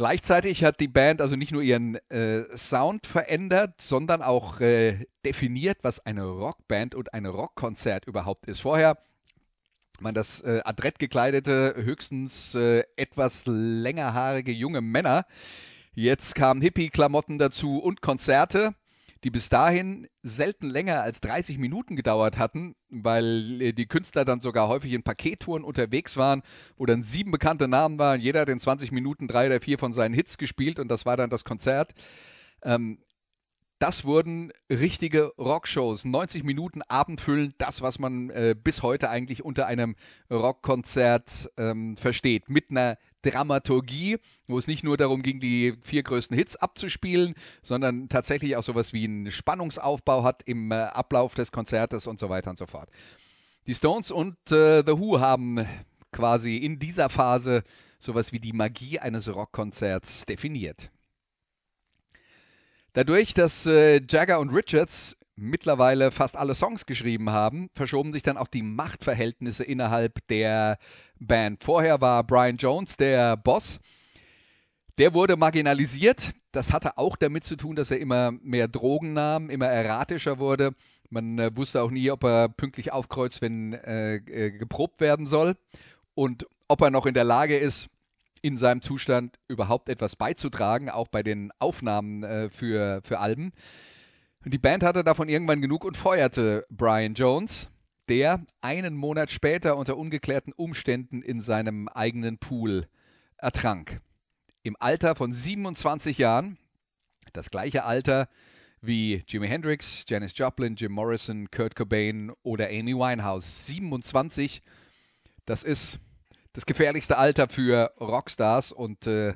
Gleichzeitig 0.00 0.64
hat 0.64 0.80
die 0.80 0.88
Band 0.88 1.20
also 1.20 1.36
nicht 1.36 1.52
nur 1.52 1.60
ihren 1.60 1.96
äh, 2.08 2.44
Sound 2.56 3.06
verändert, 3.06 3.82
sondern 3.82 4.22
auch 4.22 4.58
äh, 4.62 5.04
definiert, 5.26 5.76
was 5.82 6.00
eine 6.06 6.24
Rockband 6.24 6.94
und 6.94 7.12
ein 7.12 7.26
Rockkonzert 7.26 8.06
überhaupt 8.06 8.46
ist. 8.46 8.60
Vorher 8.60 8.96
man 10.00 10.14
das 10.14 10.40
äh, 10.40 10.62
adrett 10.64 11.00
gekleidete, 11.00 11.74
höchstens 11.76 12.54
äh, 12.54 12.84
etwas 12.96 13.42
längerhaarige 13.44 14.52
junge 14.52 14.80
Männer. 14.80 15.26
Jetzt 15.92 16.34
kamen 16.34 16.62
Hippie-Klamotten 16.62 17.38
dazu 17.38 17.76
und 17.76 18.00
Konzerte 18.00 18.74
die 19.24 19.30
bis 19.30 19.48
dahin 19.48 20.08
selten 20.22 20.70
länger 20.70 21.02
als 21.02 21.20
30 21.20 21.58
Minuten 21.58 21.96
gedauert 21.96 22.38
hatten, 22.38 22.74
weil 22.88 23.60
äh, 23.60 23.72
die 23.72 23.86
Künstler 23.86 24.24
dann 24.24 24.40
sogar 24.40 24.68
häufig 24.68 24.92
in 24.92 25.02
Pakettouren 25.02 25.64
unterwegs 25.64 26.16
waren, 26.16 26.42
wo 26.76 26.86
dann 26.86 27.02
sieben 27.02 27.30
bekannte 27.30 27.68
Namen 27.68 27.98
waren. 27.98 28.20
Jeder 28.20 28.40
hat 28.40 28.48
in 28.48 28.60
20 28.60 28.92
Minuten 28.92 29.28
drei 29.28 29.46
oder 29.46 29.60
vier 29.60 29.78
von 29.78 29.92
seinen 29.92 30.14
Hits 30.14 30.38
gespielt 30.38 30.78
und 30.78 30.88
das 30.88 31.06
war 31.06 31.16
dann 31.16 31.30
das 31.30 31.44
Konzert. 31.44 31.92
Ähm, 32.62 32.98
das 33.80 34.04
wurden 34.04 34.52
richtige 34.70 35.32
Rockshows, 35.38 36.04
90 36.04 36.44
Minuten 36.44 36.82
abendfüllend, 36.82 37.54
das, 37.56 37.80
was 37.80 37.98
man 37.98 38.28
äh, 38.28 38.54
bis 38.54 38.82
heute 38.82 39.08
eigentlich 39.08 39.42
unter 39.42 39.66
einem 39.66 39.96
Rockkonzert 40.30 41.50
ähm, 41.56 41.96
versteht, 41.96 42.50
mit 42.50 42.70
einer 42.70 42.98
Dramaturgie, 43.22 44.18
wo 44.46 44.58
es 44.58 44.66
nicht 44.66 44.84
nur 44.84 44.96
darum 44.96 45.22
ging, 45.22 45.40
die 45.40 45.74
vier 45.82 46.02
größten 46.02 46.36
Hits 46.36 46.56
abzuspielen, 46.56 47.34
sondern 47.62 48.08
tatsächlich 48.08 48.56
auch 48.56 48.62
sowas 48.62 48.92
wie 48.92 49.04
einen 49.04 49.30
Spannungsaufbau 49.30 50.24
hat 50.24 50.42
im 50.44 50.70
äh, 50.72 50.76
Ablauf 50.76 51.34
des 51.34 51.52
Konzertes 51.52 52.06
und 52.06 52.18
so 52.18 52.28
weiter 52.28 52.50
und 52.50 52.58
so 52.58 52.66
fort. 52.66 52.90
Die 53.66 53.74
Stones 53.74 54.10
und 54.10 54.36
äh, 54.50 54.82
The 54.84 54.98
Who 54.98 55.20
haben 55.20 55.66
quasi 56.12 56.56
in 56.56 56.78
dieser 56.78 57.08
Phase 57.08 57.62
sowas 57.98 58.32
wie 58.32 58.40
die 58.40 58.52
Magie 58.52 58.98
eines 58.98 59.32
Rockkonzerts 59.32 60.24
definiert. 60.26 60.90
Dadurch, 62.92 63.34
dass 63.34 63.66
äh, 63.66 64.00
Jagger 64.08 64.40
und 64.40 64.50
Richards 64.50 65.16
mittlerweile 65.40 66.10
fast 66.10 66.36
alle 66.36 66.54
Songs 66.54 66.86
geschrieben 66.86 67.30
haben, 67.30 67.70
verschoben 67.74 68.12
sich 68.12 68.22
dann 68.22 68.36
auch 68.36 68.46
die 68.46 68.62
Machtverhältnisse 68.62 69.64
innerhalb 69.64 70.26
der 70.28 70.78
Band. 71.18 71.64
Vorher 71.64 72.00
war 72.00 72.22
Brian 72.24 72.56
Jones 72.56 72.96
der 72.96 73.36
Boss. 73.36 73.80
Der 74.98 75.14
wurde 75.14 75.36
marginalisiert. 75.36 76.32
Das 76.52 76.72
hatte 76.72 76.98
auch 76.98 77.16
damit 77.16 77.44
zu 77.44 77.56
tun, 77.56 77.74
dass 77.74 77.90
er 77.90 78.00
immer 78.00 78.32
mehr 78.32 78.68
Drogen 78.68 79.14
nahm, 79.14 79.50
immer 79.50 79.66
erratischer 79.66 80.38
wurde. 80.38 80.72
Man 81.08 81.38
äh, 81.38 81.56
wusste 81.56 81.82
auch 81.82 81.90
nie, 81.90 82.10
ob 82.10 82.24
er 82.24 82.48
pünktlich 82.48 82.92
aufkreuzt, 82.92 83.40
wenn 83.40 83.72
äh, 83.72 84.16
äh, 84.16 84.50
geprobt 84.50 85.00
werden 85.00 85.26
soll. 85.26 85.56
Und 86.14 86.46
ob 86.68 86.82
er 86.82 86.90
noch 86.90 87.06
in 87.06 87.14
der 87.14 87.24
Lage 87.24 87.56
ist, 87.56 87.88
in 88.42 88.56
seinem 88.56 88.82
Zustand 88.82 89.38
überhaupt 89.48 89.88
etwas 89.88 90.16
beizutragen, 90.16 90.88
auch 90.88 91.08
bei 91.08 91.22
den 91.22 91.50
Aufnahmen 91.58 92.22
äh, 92.22 92.50
für, 92.50 93.00
für 93.02 93.18
Alben. 93.18 93.52
Die 94.46 94.58
Band 94.58 94.82
hatte 94.82 95.04
davon 95.04 95.28
irgendwann 95.28 95.60
genug 95.60 95.84
und 95.84 95.98
feuerte 95.98 96.64
Brian 96.70 97.12
Jones, 97.12 97.68
der 98.08 98.42
einen 98.62 98.96
Monat 98.96 99.30
später 99.30 99.76
unter 99.76 99.98
ungeklärten 99.98 100.54
Umständen 100.54 101.20
in 101.20 101.42
seinem 101.42 101.88
eigenen 101.88 102.38
Pool 102.38 102.88
ertrank. 103.36 104.00
Im 104.62 104.76
Alter 104.80 105.14
von 105.14 105.34
27 105.34 106.16
Jahren, 106.16 106.56
das 107.34 107.50
gleiche 107.50 107.84
Alter 107.84 108.30
wie 108.80 109.22
Jimi 109.28 109.46
Hendrix, 109.46 110.06
Janis 110.08 110.32
Joplin, 110.34 110.74
Jim 110.74 110.92
Morrison, 110.92 111.50
Kurt 111.50 111.76
Cobain 111.76 112.32
oder 112.42 112.68
Amy 112.68 112.94
Winehouse. 112.94 113.66
27, 113.66 114.62
das 115.44 115.62
ist 115.62 115.98
das 116.54 116.64
gefährlichste 116.64 117.18
Alter 117.18 117.48
für 117.48 117.92
Rockstars 118.00 118.72
und 118.72 119.06
äh, 119.06 119.34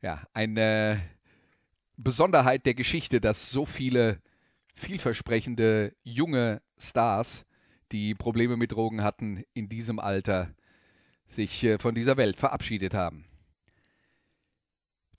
ja, 0.00 0.22
eine 0.32 1.02
Besonderheit 1.96 2.66
der 2.66 2.74
Geschichte, 2.74 3.20
dass 3.20 3.50
so 3.50 3.66
viele 3.66 4.20
vielversprechende 4.74 5.94
junge 6.02 6.60
Stars, 6.78 7.44
die 7.92 8.14
Probleme 8.14 8.56
mit 8.56 8.72
Drogen 8.72 9.02
hatten, 9.02 9.44
in 9.52 9.68
diesem 9.68 9.98
Alter 9.98 10.54
sich 11.28 11.62
äh, 11.64 11.78
von 11.78 11.94
dieser 11.94 12.16
Welt 12.16 12.38
verabschiedet 12.38 12.94
haben. 12.94 13.26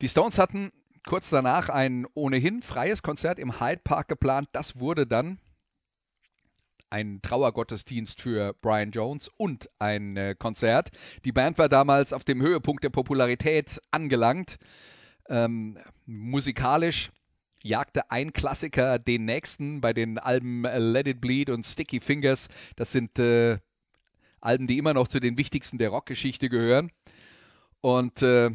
Die 0.02 0.10
Stones 0.10 0.38
hatten 0.38 0.72
kurz 1.06 1.30
danach 1.30 1.70
ein 1.70 2.06
ohnehin 2.14 2.62
freies 2.62 3.02
Konzert 3.02 3.40
im 3.40 3.60
Hyde 3.60 3.82
Park 3.84 4.08
geplant. 4.08 4.50
Das 4.52 4.80
wurde 4.80 5.08
dann 5.08 5.40
ein 6.90 7.22
Trauergottesdienst 7.22 8.22
für 8.22 8.54
Brian 8.62 8.92
Jones 8.92 9.30
und 9.38 9.70
ein 9.80 10.18
äh, 10.18 10.36
Konzert. 10.38 10.92
Die 11.24 11.32
Band 11.32 11.58
war 11.58 11.70
damals 11.70 12.14
auf 12.14 12.24
dem 12.24 12.42
Höhepunkt 12.42 12.84
der 12.84 12.90
Popularität 12.90 13.82
angelangt. 13.92 14.58
Ähm, 15.28 15.80
musikalisch 16.06 17.12
jagte 17.64 18.12
ein 18.12 18.32
Klassiker 18.32 19.00
den 19.00 19.26
nächsten 19.26 19.82
bei 19.82 19.94
den 19.94 20.20
Alben 20.20 20.64
Let 20.64 21.08
It 21.08 21.22
Bleed 21.22 21.50
und 21.50 21.66
Sticky 21.66 22.00
Fingers. 22.00 22.48
Das 22.76 22.92
sind 22.92 23.18
äh, 23.18 23.58
Alben, 24.40 24.68
die 24.68 24.78
immer 24.78 24.94
noch 24.94 25.08
zu 25.08 25.20
den 25.20 25.38
wichtigsten 25.38 25.78
der 25.78 25.90
Rockgeschichte 25.90 26.50
gehören. 26.50 26.92
Und 27.82 28.22
äh, 28.22 28.52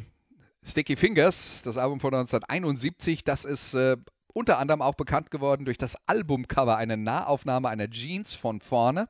Sticky 0.62 0.96
Fingers, 0.96 1.62
das 1.62 1.76
Album 1.76 2.00
von 2.00 2.14
1971, 2.14 3.24
das 3.24 3.44
ist 3.44 3.74
äh, 3.74 3.96
unter 4.32 4.58
anderem 4.58 4.82
auch 4.82 4.94
bekannt 4.94 5.30
geworden 5.30 5.64
durch 5.64 5.78
das 5.78 5.96
Albumcover, 6.06 6.76
eine 6.76 6.96
Nahaufnahme 6.96 7.68
einer 7.68 7.90
Jeans 7.90 8.32
von 8.34 8.60
vorne. 8.60 9.08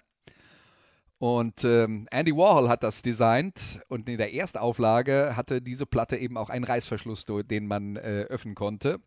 Und 1.21 1.65
ähm, 1.65 2.09
Andy 2.11 2.35
Warhol 2.35 2.71
hat 2.71 2.83
das 2.83 3.03
designt 3.03 3.83
und 3.89 4.09
in 4.09 4.17
der 4.17 4.33
Erstauflage 4.33 5.37
hatte 5.37 5.61
diese 5.61 5.85
Platte 5.85 6.17
eben 6.17 6.39
auch 6.39 6.49
einen 6.49 6.65
Reißverschluss, 6.65 7.27
den 7.27 7.67
man 7.67 7.97
äh, 7.97 8.25
öffnen 8.31 8.55
konnte. 8.55 9.01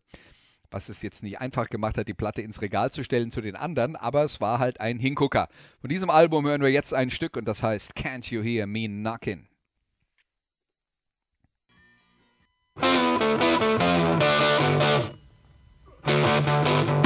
Was 0.69 0.89
es 0.89 1.01
jetzt 1.01 1.23
nicht 1.23 1.41
einfach 1.41 1.71
gemacht 1.71 1.97
hat, 1.97 2.07
die 2.07 2.13
Platte 2.13 2.43
ins 2.43 2.61
Regal 2.61 2.91
zu 2.91 3.03
stellen 3.03 3.31
zu 3.31 3.41
den 3.41 3.55
anderen, 3.55 3.95
aber 3.95 4.23
es 4.23 4.39
war 4.39 4.59
halt 4.59 4.79
ein 4.79 4.99
Hingucker. 4.99 5.47
Von 5.81 5.89
diesem 5.89 6.11
Album 6.11 6.45
hören 6.45 6.61
wir 6.61 6.69
jetzt 6.69 6.93
ein 6.93 7.09
Stück 7.09 7.35
und 7.35 7.47
das 7.47 7.63
heißt 7.63 7.93
Can't 7.97 8.31
You 8.31 8.43
Hear 8.43 8.67
Me 8.67 8.85
Knockin'? 8.85 9.45
Musik 16.05 17.02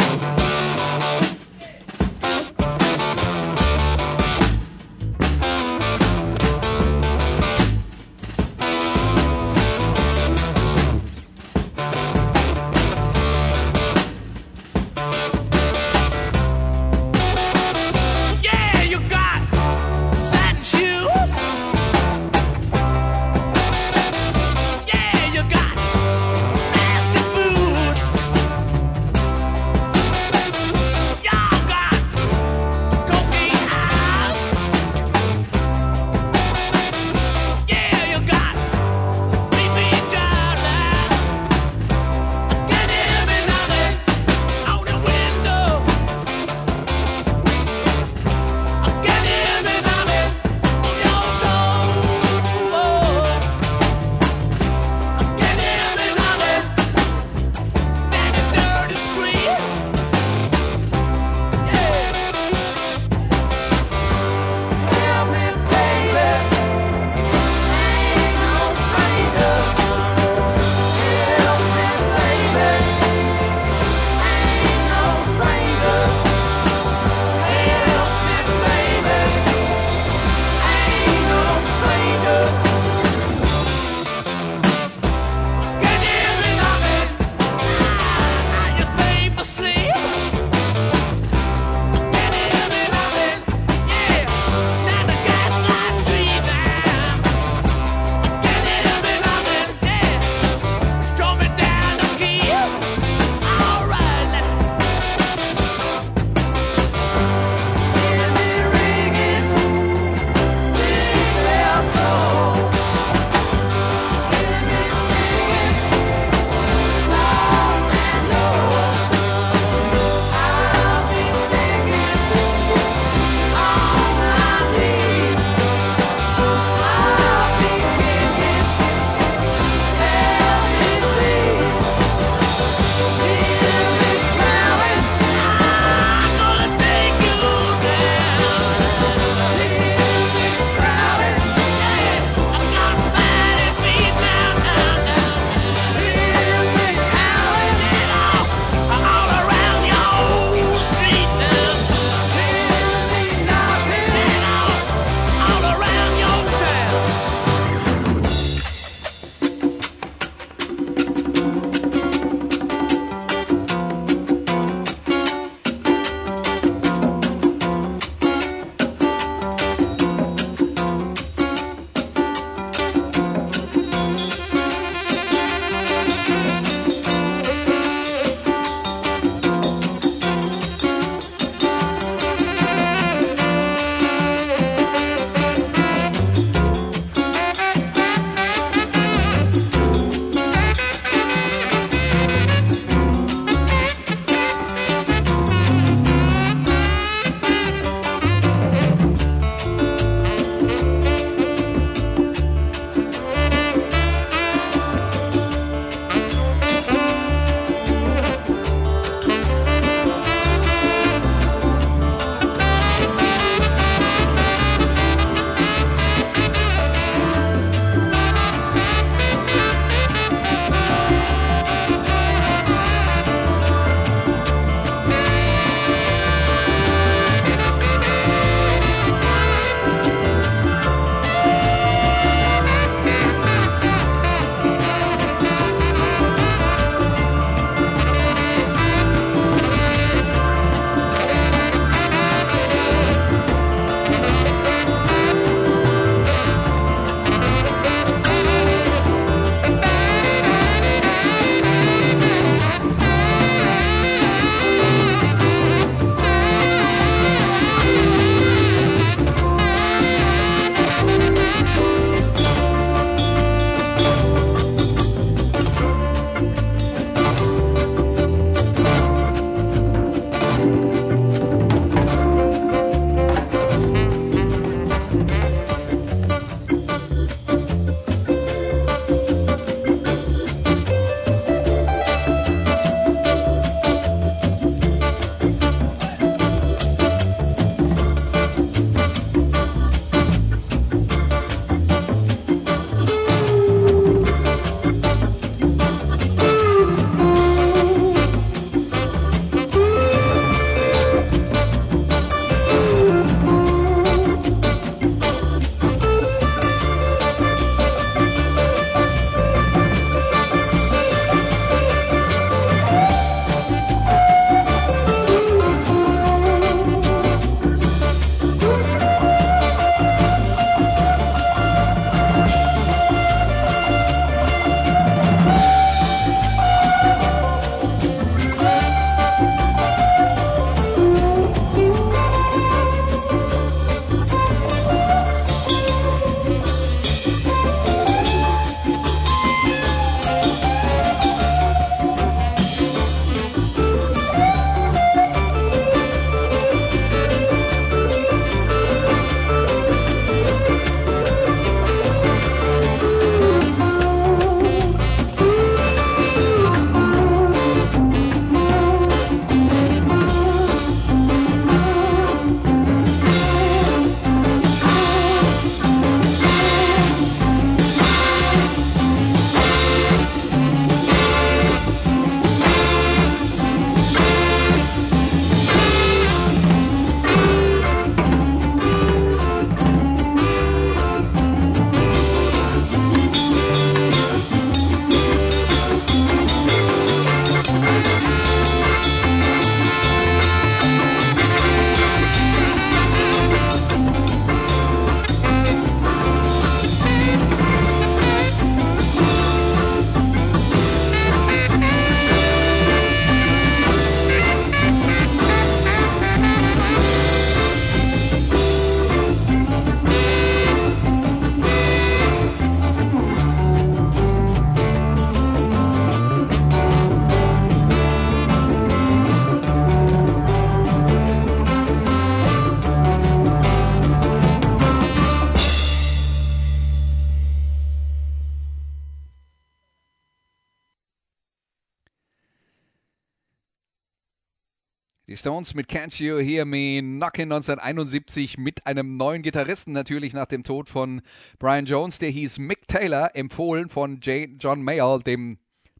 Stones 435.68 435.74
mit 435.74 435.90
Can't 435.90 436.18
You 436.22 436.38
Hear 436.38 436.66
Me 436.66 437.02
Knockin' 437.02 437.52
1971 437.52 438.58
mit 438.58 438.86
einem 438.86 439.18
neuen 439.18 439.42
Gitarristen 439.42 439.92
natürlich 439.92 440.34
nach 440.34 440.46
dem 440.46 440.64
Tod 440.64 440.88
von 440.88 441.22
Brian 441.60 441.86
Jones, 441.86 442.20
der 442.20 442.30
hieß 442.30 442.60
Mick 442.60 442.88
Taylor, 442.88 443.36
empfohlen 443.36 443.90
von 443.90 444.22
J 444.22 444.50
John 444.60 444.82
Mayall, 444.82 445.22
dem 445.22 445.58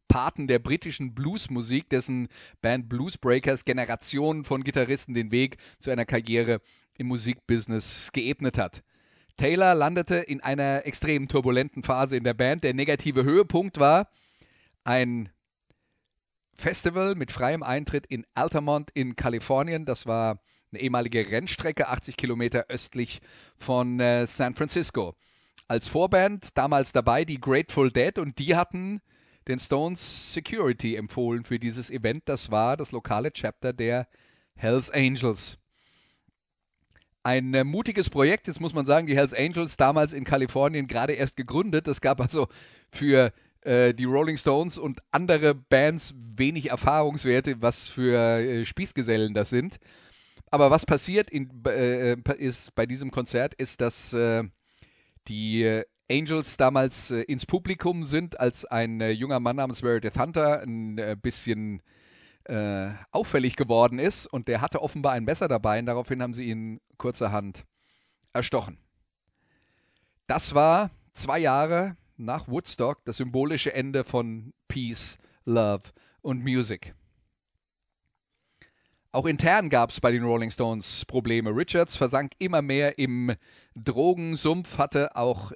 Paten 0.08 0.46
der 0.46 0.58
britischen 0.58 1.14
Bluesmusik, 1.14 1.90
dessen 1.90 2.28
Band 2.62 2.88
Bluesbreakers 2.88 3.66
Generationen 3.66 4.44
von 4.44 4.64
Gitarristen 4.64 5.12
den 5.12 5.32
Weg 5.32 5.58
zu 5.80 5.90
einer 5.90 6.06
Karriere 6.06 6.62
im 6.96 7.08
Musikbusiness 7.08 8.10
geebnet 8.12 8.56
hat. 8.56 8.82
Taylor 9.36 9.74
landete 9.74 10.16
in 10.16 10.40
einer 10.40 10.86
extrem 10.86 11.28
turbulenten 11.28 11.82
Phase 11.82 12.16
in 12.16 12.24
der 12.24 12.34
Band. 12.34 12.64
Der 12.64 12.72
negative 12.72 13.24
Höhepunkt 13.24 13.78
war 13.78 14.08
ein 14.84 15.28
Festival 16.58 17.14
mit 17.14 17.30
freiem 17.30 17.62
Eintritt 17.62 18.06
in 18.06 18.26
Altamont 18.34 18.90
in 18.92 19.14
Kalifornien. 19.14 19.84
Das 19.84 20.06
war 20.06 20.40
eine 20.72 20.80
ehemalige 20.80 21.30
Rennstrecke, 21.30 21.88
80 21.88 22.16
Kilometer 22.16 22.66
östlich 22.68 23.20
von 23.56 24.00
äh, 24.00 24.26
San 24.26 24.54
Francisco. 24.54 25.14
Als 25.68 25.86
Vorband 25.86 26.56
damals 26.56 26.92
dabei 26.92 27.24
die 27.24 27.40
Grateful 27.40 27.90
Dead 27.90 28.18
und 28.18 28.38
die 28.38 28.56
hatten 28.56 29.00
den 29.46 29.60
Stones 29.60 30.34
Security 30.34 30.96
empfohlen 30.96 31.44
für 31.44 31.58
dieses 31.58 31.90
Event. 31.90 32.22
Das 32.26 32.50
war 32.50 32.76
das 32.76 32.90
lokale 32.90 33.32
Chapter 33.32 33.72
der 33.72 34.08
Hells 34.56 34.90
Angels. 34.90 35.58
Ein 37.22 37.54
äh, 37.54 37.62
mutiges 37.62 38.10
Projekt, 38.10 38.48
jetzt 38.48 38.60
muss 38.60 38.74
man 38.74 38.84
sagen, 38.84 39.06
die 39.06 39.16
Hells 39.16 39.32
Angels 39.32 39.76
damals 39.76 40.12
in 40.12 40.24
Kalifornien 40.24 40.88
gerade 40.88 41.12
erst 41.12 41.36
gegründet. 41.36 41.86
Es 41.86 42.00
gab 42.00 42.20
also 42.20 42.48
für 42.90 43.32
äh, 43.62 43.94
die 43.94 44.04
Rolling 44.04 44.36
Stones 44.36 44.78
und 44.78 45.00
andere 45.10 45.54
Bands 45.54 46.14
wenig 46.16 46.70
Erfahrungswerte, 46.70 47.60
was 47.60 47.88
für 47.88 48.16
äh, 48.16 48.64
Spießgesellen 48.64 49.34
das 49.34 49.50
sind. 49.50 49.78
Aber 50.50 50.70
was 50.70 50.86
passiert 50.86 51.30
in, 51.30 51.50
äh, 51.66 52.16
ist 52.38 52.74
bei 52.74 52.86
diesem 52.86 53.10
Konzert, 53.10 53.54
ist, 53.54 53.80
dass 53.80 54.12
äh, 54.12 54.44
die 55.28 55.82
Angels 56.10 56.56
damals 56.56 57.10
äh, 57.10 57.22
ins 57.22 57.44
Publikum 57.44 58.04
sind, 58.04 58.40
als 58.40 58.64
ein 58.64 59.00
junger 59.12 59.40
Mann 59.40 59.56
namens 59.56 59.82
Meredith 59.82 60.18
Hunter 60.18 60.62
ein 60.62 61.20
bisschen 61.20 61.82
auffällig 63.10 63.56
geworden 63.56 63.98
ist 63.98 64.26
und 64.26 64.48
der 64.48 64.62
hatte 64.62 64.80
offenbar 64.80 65.12
ein 65.12 65.24
Messer 65.24 65.48
dabei 65.48 65.80
und 65.80 65.84
daraufhin 65.84 66.22
haben 66.22 66.32
sie 66.32 66.44
ihn 66.44 66.80
kurzerhand 66.96 67.66
erstochen. 68.32 68.78
Das 70.26 70.54
war 70.54 70.90
zwei 71.12 71.40
Jahre 71.40 71.97
nach 72.18 72.48
Woodstock 72.48 73.04
das 73.04 73.16
symbolische 73.16 73.72
Ende 73.72 74.04
von 74.04 74.52
Peace, 74.68 75.18
Love 75.44 75.84
und 76.20 76.42
Music. 76.42 76.94
Auch 79.10 79.24
intern 79.24 79.70
gab 79.70 79.90
es 79.90 80.00
bei 80.00 80.12
den 80.12 80.22
Rolling 80.22 80.50
Stones 80.50 81.04
Probleme. 81.06 81.50
Richards 81.50 81.96
versank 81.96 82.32
immer 82.38 82.60
mehr 82.60 82.98
im 82.98 83.34
Drogensumpf, 83.74 84.76
hatte 84.76 85.16
auch 85.16 85.52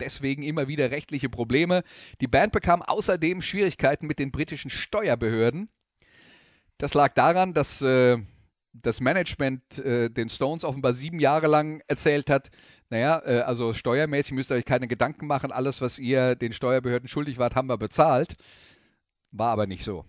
deswegen 0.00 0.42
immer 0.42 0.68
wieder 0.68 0.90
rechtliche 0.90 1.28
Probleme. 1.28 1.82
Die 2.20 2.28
Band 2.28 2.52
bekam 2.52 2.82
außerdem 2.82 3.42
Schwierigkeiten 3.42 4.06
mit 4.06 4.18
den 4.18 4.30
britischen 4.30 4.70
Steuerbehörden. 4.70 5.68
Das 6.78 6.94
lag 6.94 7.14
daran, 7.14 7.54
dass 7.54 7.82
äh, 7.82 8.18
das 8.72 9.00
Management 9.00 9.78
äh, 9.78 10.10
den 10.10 10.28
Stones 10.28 10.64
offenbar 10.64 10.94
sieben 10.94 11.20
Jahre 11.20 11.46
lang 11.46 11.82
erzählt 11.88 12.30
hat, 12.30 12.50
naja, 12.90 13.22
äh, 13.24 13.40
also 13.40 13.72
steuermäßig 13.72 14.32
müsst 14.32 14.50
ihr 14.50 14.56
euch 14.56 14.64
keine 14.64 14.88
Gedanken 14.88 15.26
machen, 15.26 15.52
alles, 15.52 15.80
was 15.80 15.98
ihr 15.98 16.34
den 16.36 16.52
Steuerbehörden 16.52 17.08
schuldig 17.08 17.38
wart, 17.38 17.54
haben 17.54 17.68
wir 17.68 17.78
bezahlt. 17.78 18.36
War 19.32 19.50
aber 19.50 19.66
nicht 19.66 19.84
so. 19.84 20.04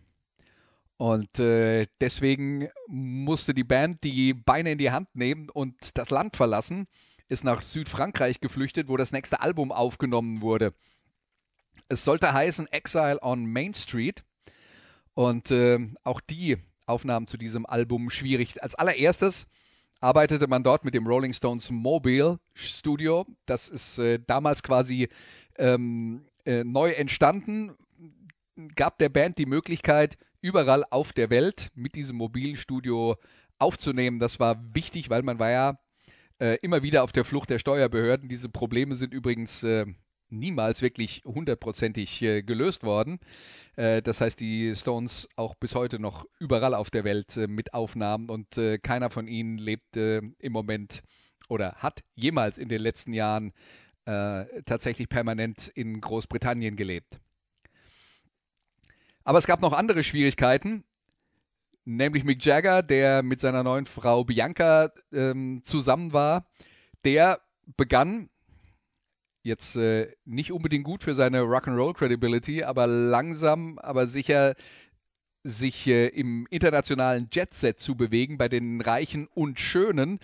Und 0.98 1.40
äh, 1.40 1.88
deswegen 2.02 2.70
musste 2.88 3.54
die 3.54 3.64
Band 3.64 4.04
die 4.04 4.34
Beine 4.34 4.72
in 4.72 4.78
die 4.78 4.92
Hand 4.92 5.10
nehmen 5.16 5.50
und 5.50 5.76
das 5.98 6.10
Land 6.10 6.36
verlassen, 6.36 6.88
ist 7.30 7.44
nach 7.44 7.62
Südfrankreich 7.62 8.40
geflüchtet, 8.40 8.88
wo 8.88 8.98
das 8.98 9.12
nächste 9.12 9.42
Album 9.42 9.72
aufgenommen 9.72 10.42
wurde. 10.42 10.74
Es 11.90 12.04
sollte 12.04 12.34
heißen 12.34 12.68
Exile 12.68 13.22
on 13.22 13.46
Main 13.46 13.74
Street. 13.74 14.24
Und 15.14 15.50
äh, 15.50 15.80
auch 16.04 16.22
die 16.22 16.58
Aufnahmen 16.86 17.28
zu 17.28 17.38
diesem 17.38 17.66
Album 17.66 18.10
schwierig. 18.10 18.62
Als 18.62 18.76
allererstes 18.76 19.48
arbeitete 20.00 20.48
man 20.48 20.64
dort 20.64 20.86
mit 20.86 20.94
dem 20.94 21.08
Rolling 21.08 21.34
Stones 21.34 21.72
Mobile 21.72 22.40
Studio. 22.54 23.26
Das 23.46 23.68
ist 23.68 24.00
äh, 24.00 24.20
damals 24.26 24.64
quasi 24.64 25.10
ähm, 25.58 26.26
äh, 26.46 26.64
neu 26.64 26.92
entstanden, 26.92 27.76
gab 28.76 28.98
der 29.00 29.10
Band 29.10 29.38
die 29.38 29.46
Möglichkeit, 29.46 30.18
überall 30.42 30.86
auf 30.90 31.14
der 31.14 31.30
Welt 31.30 31.70
mit 31.76 31.96
diesem 31.96 32.18
mobilen 32.18 32.56
Studio 32.56 33.16
aufzunehmen. 33.60 34.20
Das 34.20 34.40
war 34.40 34.62
wichtig, 34.74 35.10
weil 35.10 35.24
man 35.24 35.40
war 35.40 35.50
ja 35.50 35.80
äh, 36.40 36.58
immer 36.62 36.84
wieder 36.84 37.04
auf 37.04 37.12
der 37.12 37.26
Flucht 37.26 37.50
der 37.50 37.60
Steuerbehörden. 37.60 38.30
Diese 38.30 38.50
Probleme 38.50 38.96
sind 38.96 39.14
übrigens 39.14 39.64
äh, 39.64 39.86
niemals 40.30 40.82
wirklich 40.82 41.22
hundertprozentig 41.26 42.22
äh, 42.22 42.44
gelöst 42.44 42.84
worden. 42.84 43.20
Äh, 43.76 44.02
das 44.02 44.22
heißt, 44.22 44.40
die 44.40 44.76
Stones 44.76 45.28
auch 45.36 45.56
bis 45.56 45.76
heute 45.76 46.00
noch 46.00 46.26
überall 46.40 46.74
auf 46.74 46.90
der 46.90 47.04
Welt 47.04 47.38
äh, 47.38 47.48
mit 47.48 47.74
Aufnahmen 47.74 48.30
und 48.30 48.58
äh, 48.58 48.78
keiner 48.78 49.10
von 49.10 49.28
ihnen 49.28 49.58
lebt 49.58 49.96
im 49.96 50.52
Moment 50.52 51.04
oder 51.50 51.76
hat 51.76 52.04
jemals 52.16 52.58
in 52.58 52.70
den 52.70 52.82
letzten 52.82 53.14
Jahren 53.14 53.54
äh, 54.06 54.46
tatsächlich 54.66 55.10
permanent 55.10 55.68
in 55.68 56.00
Großbritannien 56.00 56.76
gelebt. 56.76 57.20
Aber 59.24 59.40
es 59.40 59.48
gab 59.48 59.62
noch 59.62 59.74
andere 59.74 60.04
Schwierigkeiten, 60.04 60.86
nämlich 61.84 62.24
Mick 62.24 62.44
Jagger, 62.46 62.82
der 62.82 63.24
mit 63.24 63.42
seiner 63.42 63.64
neuen 63.64 63.86
Frau 63.86 64.24
Bianca 64.24 64.94
ähm, 65.12 65.62
zusammen 65.66 66.14
war. 66.14 66.50
Der 67.04 67.42
begann 67.76 68.30
jetzt 69.48 69.76
äh, 69.76 70.12
nicht 70.26 70.52
unbedingt 70.52 70.84
gut 70.84 71.04
für 71.04 71.16
seine 71.16 71.42
Rock'n'Roll 71.42 71.94
Credibility, 71.94 72.64
aber 72.64 72.86
langsam, 72.86 73.80
aber 73.80 74.06
sicher 74.06 74.56
sich 75.44 75.88
äh, 75.88 76.08
im 76.08 76.46
internationalen 76.50 77.30
Jetset 77.32 77.80
zu 77.80 77.96
bewegen 77.96 78.38
bei 78.38 78.50
den 78.50 78.82
Reichen 78.82 79.28
und 79.34 79.60
Schönen. 79.60 80.20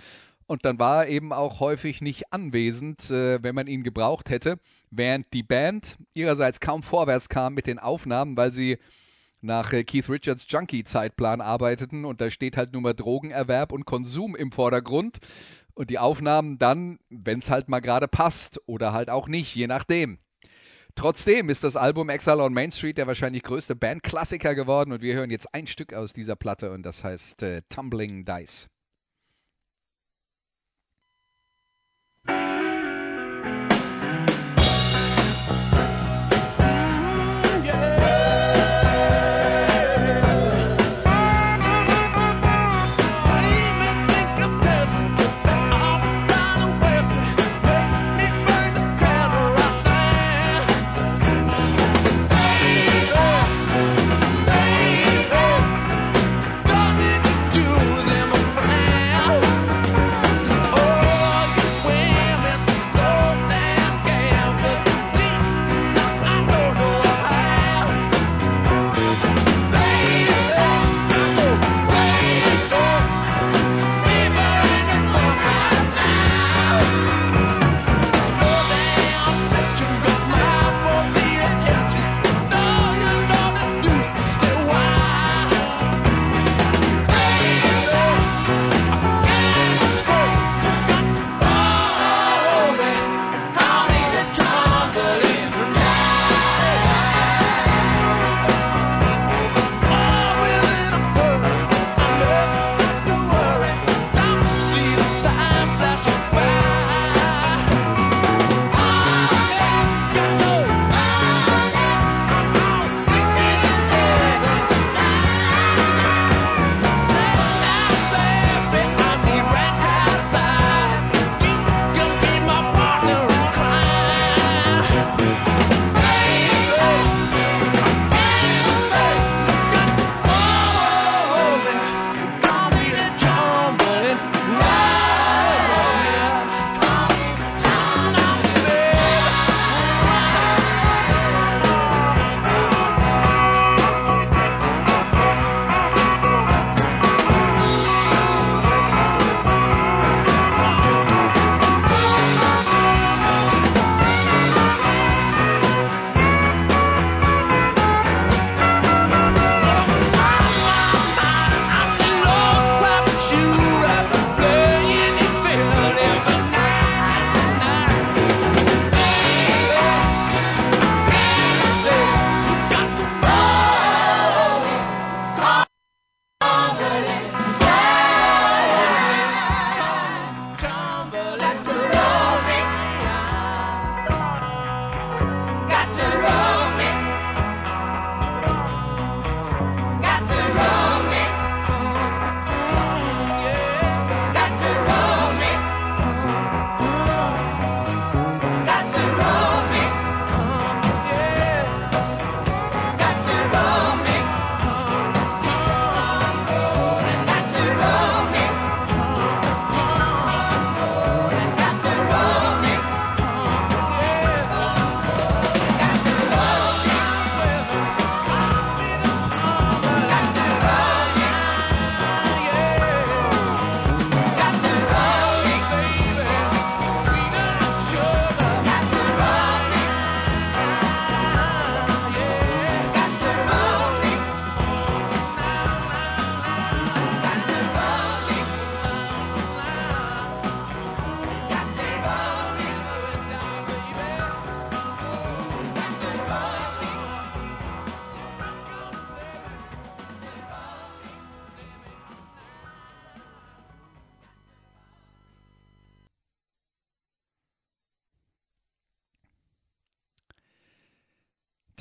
Und 0.45 0.65
dann 0.65 0.77
war 0.77 1.05
er 1.05 1.09
eben 1.09 1.31
auch 1.31 1.61
häufig 1.61 2.01
nicht 2.01 2.33
anwesend, 2.33 3.09
äh, 3.09 3.41
wenn 3.41 3.55
man 3.55 3.67
ihn 3.67 3.83
gebraucht 3.83 4.29
hätte, 4.29 4.59
während 4.91 5.33
die 5.33 5.43
Band 5.43 5.97
ihrerseits 6.13 6.59
kaum 6.59 6.83
vorwärts 6.83 7.29
kam 7.29 7.53
mit 7.53 7.65
den 7.65 7.79
Aufnahmen, 7.79 8.35
weil 8.35 8.51
sie 8.51 8.77
nach 9.43 9.71
äh, 9.73 9.83
Keith 9.83 10.09
Richards 10.09 10.45
Junkie-Zeitplan 10.49 11.41
arbeiteten 11.41 12.05
und 12.05 12.21
da 12.21 12.29
steht 12.29 12.57
halt 12.57 12.73
nur 12.73 12.81
mal 12.81 12.93
Drogenerwerb 12.93 13.71
und 13.71 13.85
Konsum 13.85 14.35
im 14.35 14.51
Vordergrund 14.51 15.19
und 15.75 15.89
die 15.89 15.99
Aufnahmen 15.99 16.57
dann, 16.57 16.99
wenn 17.09 17.39
es 17.39 17.49
halt 17.49 17.69
mal 17.69 17.79
gerade 17.79 18.07
passt 18.07 18.59
oder 18.65 18.93
halt 18.93 19.09
auch 19.09 19.27
nicht, 19.27 19.55
je 19.55 19.67
nachdem. 19.67 20.19
Trotzdem 20.95 21.49
ist 21.49 21.63
das 21.63 21.75
Album 21.75 22.09
Exile 22.09 22.43
on 22.43 22.53
Main 22.53 22.71
Street 22.71 22.97
der 22.97 23.07
wahrscheinlich 23.07 23.43
größte 23.43 23.75
Bandklassiker 23.75 24.53
geworden 24.53 24.91
und 24.91 25.01
wir 25.01 25.15
hören 25.15 25.31
jetzt 25.31 25.53
ein 25.53 25.65
Stück 25.65 25.93
aus 25.93 26.13
dieser 26.13 26.35
Platte 26.35 26.71
und 26.71 26.83
das 26.83 27.03
heißt 27.03 27.41
äh, 27.43 27.61
Tumbling 27.69 28.25
Dice. 28.25 28.69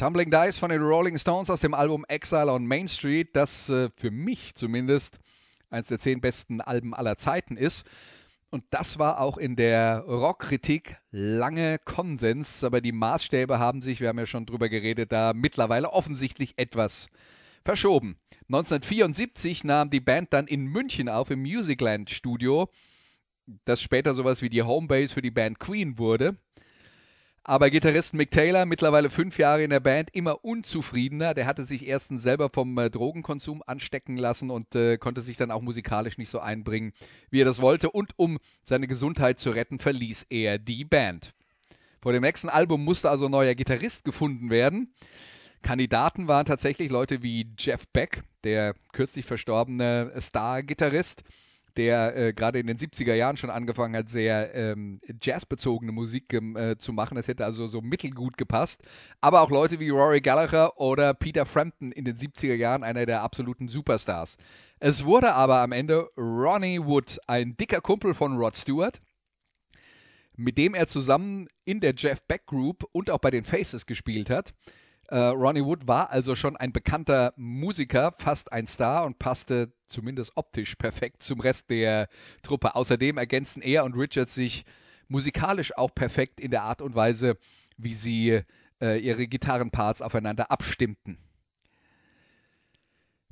Tumbling 0.02 0.32
Dice 0.32 0.58
von 0.58 0.70
den 0.70 0.82
Rolling 0.82 1.16
Stones 1.16 1.48
aus 1.48 1.60
dem 1.60 1.74
Album 1.74 2.04
Exile 2.08 2.50
on 2.50 2.66
Main 2.66 2.88
Street, 2.88 3.36
das 3.36 3.68
äh, 3.68 3.88
für 3.94 4.10
mich 4.10 4.52
zumindest 4.56 5.20
eines 5.70 5.86
der 5.86 6.00
zehn 6.00 6.20
besten 6.20 6.60
Alben 6.60 6.92
aller 6.92 7.18
Zeiten 7.18 7.56
ist. 7.56 7.86
Und 8.50 8.64
das 8.70 8.98
war 8.98 9.20
auch 9.20 9.38
in 9.38 9.54
der 9.54 10.00
Rockkritik 10.00 10.96
lange 11.12 11.78
Konsens, 11.78 12.64
aber 12.64 12.80
die 12.80 12.90
Maßstäbe 12.90 13.60
haben 13.60 13.80
sich, 13.80 14.00
wir 14.00 14.08
haben 14.08 14.18
ja 14.18 14.26
schon 14.26 14.44
drüber 14.44 14.68
geredet, 14.68 15.12
da 15.12 15.34
mittlerweile 15.34 15.92
offensichtlich 15.92 16.54
etwas 16.56 17.06
verschoben. 17.64 18.16
1974 18.48 19.62
nahm 19.62 19.88
die 19.88 20.00
Band 20.00 20.32
dann 20.32 20.48
in 20.48 20.64
München 20.64 21.08
auf 21.08 21.30
im 21.30 21.42
Musicland 21.42 22.10
Studio, 22.10 22.68
das 23.66 23.80
später 23.80 24.14
sowas 24.14 24.42
wie 24.42 24.50
die 24.50 24.64
Homebase 24.64 25.14
für 25.14 25.22
die 25.22 25.30
Band 25.30 25.60
Queen 25.60 25.96
wurde. 25.96 26.38
Aber 27.44 27.70
Gitarrist 27.70 28.14
Mick 28.14 28.30
Taylor, 28.30 28.66
mittlerweile 28.66 29.10
fünf 29.10 29.36
Jahre 29.36 29.64
in 29.64 29.70
der 29.70 29.80
Band, 29.80 30.10
immer 30.12 30.44
unzufriedener. 30.44 31.34
Der 31.34 31.46
hatte 31.46 31.64
sich 31.64 31.86
erstens 31.88 32.22
selber 32.22 32.50
vom 32.50 32.78
äh, 32.78 32.88
Drogenkonsum 32.88 33.64
anstecken 33.66 34.16
lassen 34.16 34.50
und 34.50 34.76
äh, 34.76 34.96
konnte 34.96 35.22
sich 35.22 35.36
dann 35.36 35.50
auch 35.50 35.60
musikalisch 35.60 36.18
nicht 36.18 36.30
so 36.30 36.38
einbringen, 36.38 36.92
wie 37.30 37.40
er 37.40 37.44
das 37.44 37.60
wollte. 37.60 37.90
Und 37.90 38.12
um 38.16 38.38
seine 38.62 38.86
Gesundheit 38.86 39.40
zu 39.40 39.50
retten, 39.50 39.80
verließ 39.80 40.26
er 40.30 40.58
die 40.58 40.84
Band. 40.84 41.34
Vor 42.00 42.12
dem 42.12 42.22
nächsten 42.22 42.48
Album 42.48 42.84
musste 42.84 43.10
also 43.10 43.26
ein 43.26 43.32
neuer 43.32 43.56
Gitarrist 43.56 44.04
gefunden 44.04 44.50
werden. 44.50 44.94
Kandidaten 45.62 46.28
waren 46.28 46.46
tatsächlich 46.46 46.90
Leute 46.90 47.22
wie 47.22 47.48
Jeff 47.58 47.88
Beck, 47.88 48.22
der 48.44 48.74
kürzlich 48.92 49.24
verstorbene 49.24 50.12
Star-Gitarrist 50.20 51.24
der 51.76 52.16
äh, 52.16 52.32
gerade 52.32 52.58
in 52.58 52.66
den 52.66 52.78
70er 52.78 53.14
Jahren 53.14 53.36
schon 53.36 53.50
angefangen 53.50 53.96
hat, 53.96 54.08
sehr 54.08 54.54
ähm, 54.54 55.00
jazzbezogene 55.22 55.92
Musik 55.92 56.32
äh, 56.32 56.76
zu 56.78 56.92
machen. 56.92 57.16
Das 57.16 57.28
hätte 57.28 57.44
also 57.44 57.66
so 57.66 57.80
mittelgut 57.80 58.36
gepasst. 58.36 58.82
Aber 59.20 59.40
auch 59.40 59.50
Leute 59.50 59.80
wie 59.80 59.90
Rory 59.90 60.20
Gallagher 60.20 60.78
oder 60.78 61.14
Peter 61.14 61.46
Frampton 61.46 61.92
in 61.92 62.04
den 62.04 62.16
70er 62.16 62.54
Jahren, 62.54 62.82
einer 62.82 63.06
der 63.06 63.22
absoluten 63.22 63.68
Superstars. 63.68 64.36
Es 64.80 65.04
wurde 65.04 65.34
aber 65.34 65.58
am 65.58 65.72
Ende 65.72 66.08
Ronnie 66.16 66.80
Wood, 66.80 67.18
ein 67.26 67.56
dicker 67.56 67.80
Kumpel 67.80 68.14
von 68.14 68.36
Rod 68.36 68.56
Stewart, 68.56 69.00
mit 70.34 70.58
dem 70.58 70.74
er 70.74 70.88
zusammen 70.88 71.48
in 71.64 71.80
der 71.80 71.94
Jeff 71.96 72.20
Beck 72.22 72.46
Group 72.46 72.84
und 72.92 73.10
auch 73.10 73.18
bei 73.18 73.30
den 73.30 73.44
Faces 73.44 73.86
gespielt 73.86 74.28
hat. 74.28 74.52
Äh, 75.08 75.18
Ronnie 75.18 75.64
Wood 75.64 75.86
war 75.86 76.10
also 76.10 76.34
schon 76.34 76.56
ein 76.56 76.72
bekannter 76.72 77.32
Musiker, 77.36 78.12
fast 78.12 78.52
ein 78.52 78.66
Star 78.66 79.04
und 79.04 79.18
passte 79.18 79.72
zumindest 79.88 80.32
optisch 80.36 80.74
perfekt 80.76 81.22
zum 81.22 81.40
Rest 81.40 81.70
der 81.70 82.08
Truppe. 82.42 82.74
Außerdem 82.74 83.18
ergänzen 83.18 83.62
er 83.62 83.84
und 83.84 83.94
Richard 83.94 84.30
sich 84.30 84.64
musikalisch 85.08 85.76
auch 85.76 85.94
perfekt 85.94 86.40
in 86.40 86.50
der 86.50 86.62
Art 86.62 86.80
und 86.80 86.94
Weise, 86.94 87.36
wie 87.76 87.92
sie 87.92 88.40
äh, 88.80 88.98
ihre 88.98 89.26
Gitarrenparts 89.26 90.02
aufeinander 90.02 90.50
abstimmten. 90.50 91.18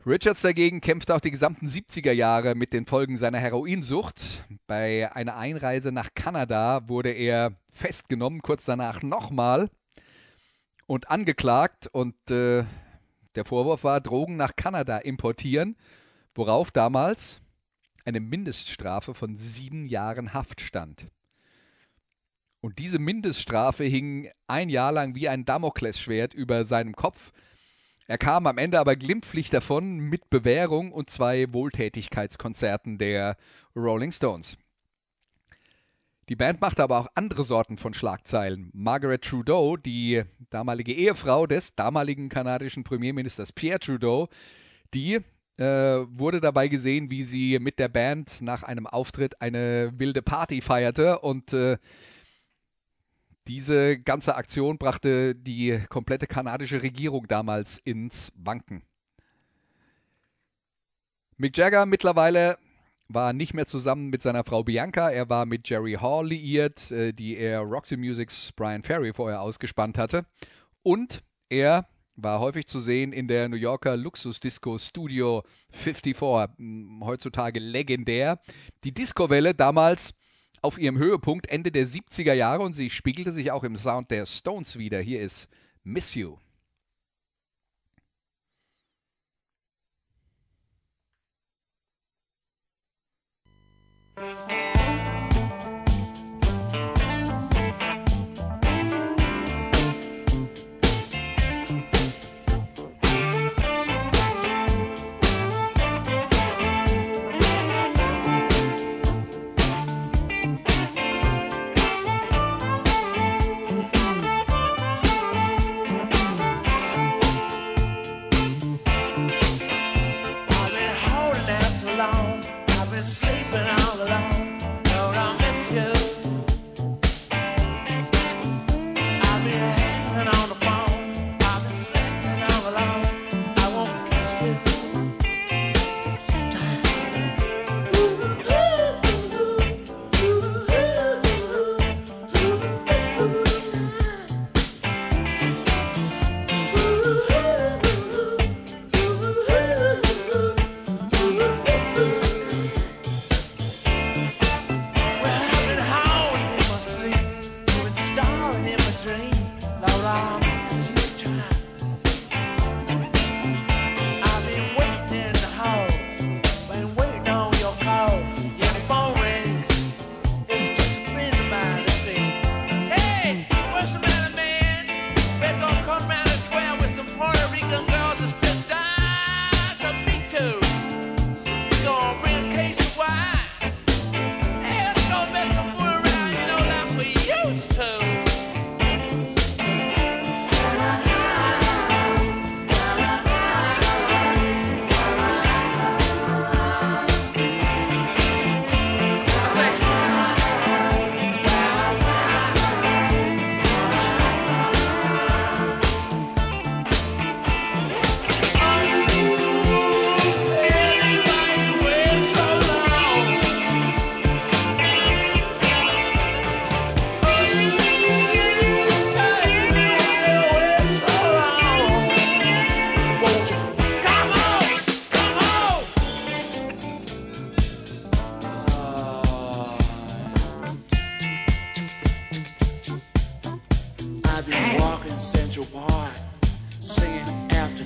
Richards 0.07 0.41
dagegen 0.41 0.81
kämpfte 0.81 1.15
auch 1.15 1.21
die 1.21 1.31
gesamten 1.31 1.67
70er 1.67 2.13
Jahre 2.13 2.55
mit 2.55 2.73
den 2.73 2.87
Folgen 2.87 3.19
seiner 3.19 3.39
Heroinsucht. 3.39 4.45
Bei 4.67 5.15
einer 5.15 5.37
Einreise 5.37 5.93
nach 5.93 6.09
Kanada 6.15 6.89
wurde 6.89 7.11
er 7.11 7.53
festgenommen, 7.71 8.41
kurz 8.41 8.65
danach 8.65 9.03
nochmal 9.03 9.69
und 10.91 11.09
angeklagt 11.09 11.87
und 11.87 12.17
äh, 12.33 12.65
der 13.37 13.45
Vorwurf 13.45 13.85
war, 13.85 14.01
Drogen 14.01 14.37
nach 14.37 14.57
Kanada 14.57 14.99
importieren, 14.99 15.77
worauf 16.35 16.73
damals 16.73 17.41
eine 18.05 18.19
Mindeststrafe 18.19 19.15
von 19.15 19.37
sieben 19.37 19.87
Jahren 19.87 20.35
Haft 20.35 20.61
stand. 20.61 21.07
Und 22.61 22.81
diese 22.81 22.99
Mindeststrafe 22.99 23.85
hing 23.85 24.33
ein 24.49 24.69
Jahr 24.69 24.91
lang 24.91 25.15
wie 25.15 25.29
ein 25.29 25.45
Damoklesschwert 25.45 26.35
über 26.35 26.65
seinem 26.65 26.97
Kopf. 26.97 27.31
Er 28.09 28.19
kam 28.19 28.49
am 28.49 28.59
Ende 28.59 28.81
aber 28.81 28.97
glimpflich 28.97 29.49
davon 29.49 30.01
mit 30.01 30.29
Bewährung 30.29 30.91
und 30.91 31.09
zwei 31.09 31.53
Wohltätigkeitskonzerten 31.53 32.99
der 32.99 33.37
Rolling 33.77 34.11
Stones. 34.11 34.59
Die 36.31 36.37
Band 36.37 36.61
machte 36.61 36.85
aber 36.85 37.01
auch 37.01 37.09
andere 37.17 37.43
Sorten 37.43 37.77
von 37.77 37.93
Schlagzeilen. 37.93 38.71
Margaret 38.73 39.25
Trudeau, 39.25 39.77
die 39.77 40.23
damalige 40.49 40.93
Ehefrau 40.93 41.49
des 41.49 41.75
damaligen 41.75 42.29
kanadischen 42.29 42.85
Premierministers 42.85 43.51
Pierre 43.51 43.81
Trudeau, 43.81 44.29
die 44.95 45.19
äh, 45.57 45.65
wurde 45.65 46.41
dabei 46.41 46.69
gesehen, 46.69 47.11
wie 47.11 47.25
sie 47.25 47.59
mit 47.59 47.81
der 47.81 47.89
Band 47.89 48.43
nach 48.43 48.63
einem 48.63 48.87
Auftritt 48.87 49.43
eine 49.43 49.93
wilde 49.99 50.23
Party 50.23 50.61
feierte 50.61 51.19
und 51.19 51.53
äh, 51.53 51.79
diese 53.49 53.99
ganze 53.99 54.37
Aktion 54.37 54.79
brachte 54.79 55.35
die 55.35 55.81
komplette 55.89 56.29
kanadische 56.29 56.81
Regierung 56.81 57.27
damals 57.27 57.79
ins 57.79 58.31
Wanken. 58.37 58.85
Mick 61.39 61.59
Jagger 61.59 61.87
mittlerweile 61.87 62.57
war 63.13 63.33
nicht 63.33 63.55
mehr 63.55 63.67
zusammen 63.67 64.09
mit 64.09 64.23
seiner 64.23 64.45
Frau 64.45 64.63
Bianca. 64.63 65.11
Er 65.11 65.29
war 65.29 65.45
mit 65.45 65.69
Jerry 65.69 65.95
Hall 65.95 66.29
liiert, 66.29 66.91
äh, 66.93 67.13
die 67.13 67.37
er 67.37 67.61
Roxy 67.61 67.97
Musics 67.97 68.53
Brian 68.53 68.83
Ferry 68.83 69.13
vorher 69.13 69.43
ausgespannt 69.43 69.99
hatte. 69.99 70.27
Und 70.83 71.23
er 71.49 71.89
war 72.15 72.41
häufig 72.41 72.67
zu 72.67 72.79
sehen 72.79 73.13
in 73.13 73.27
der 73.27 73.49
New 73.49 73.57
Yorker 73.57 73.97
Luxusdisco 73.97 74.79
Studio 74.79 75.43
54, 75.73 76.57
hm, 76.57 77.03
heutzutage 77.05 77.59
legendär. 77.59 78.41
Die 78.85 78.93
Discowelle 78.93 79.55
damals 79.55 80.13
auf 80.63 80.79
ihrem 80.79 80.99
Höhepunkt 80.99 81.49
Ende 81.49 81.73
der 81.73 81.87
70er 81.87 82.35
Jahre 82.35 82.63
und 82.63 82.75
sie 82.75 82.91
spiegelte 82.91 83.33
sich 83.33 83.51
auch 83.51 83.65
im 83.65 83.77
Sound 83.77 84.11
der 84.11 84.27
Stones 84.27 84.79
wieder. 84.79 85.01
Hier 85.01 85.21
ist 85.21 85.49
Miss 85.83 86.15
You. 86.15 86.37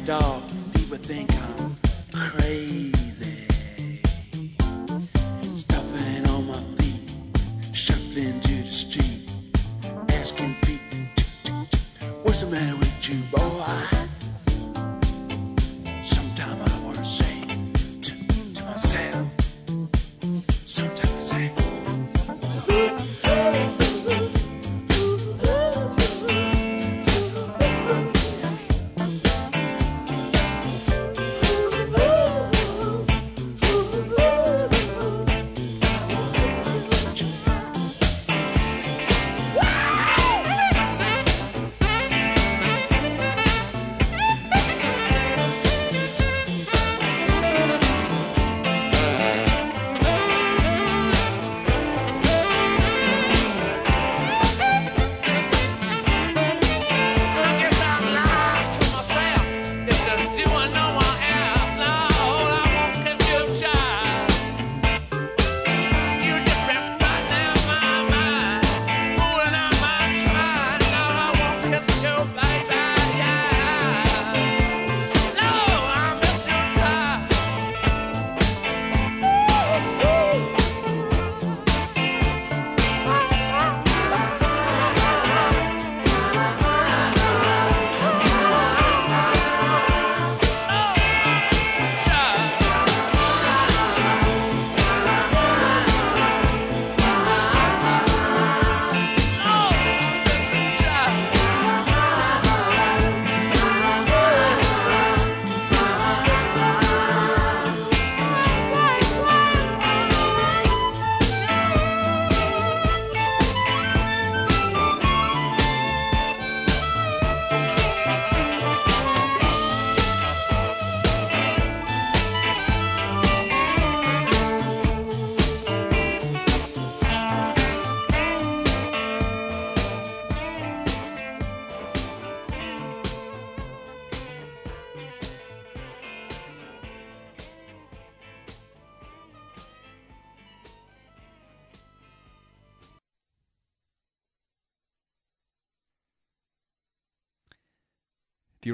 dog, 0.05 0.43
people 0.75 0.99
think 0.99 1.31
I'm 1.33 1.77
crazy. 2.13 2.94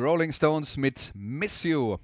Rolling 0.00 0.32
Stones 0.32 0.78
mit 0.78 1.12
Miss 1.14 1.62
You. 1.62 1.98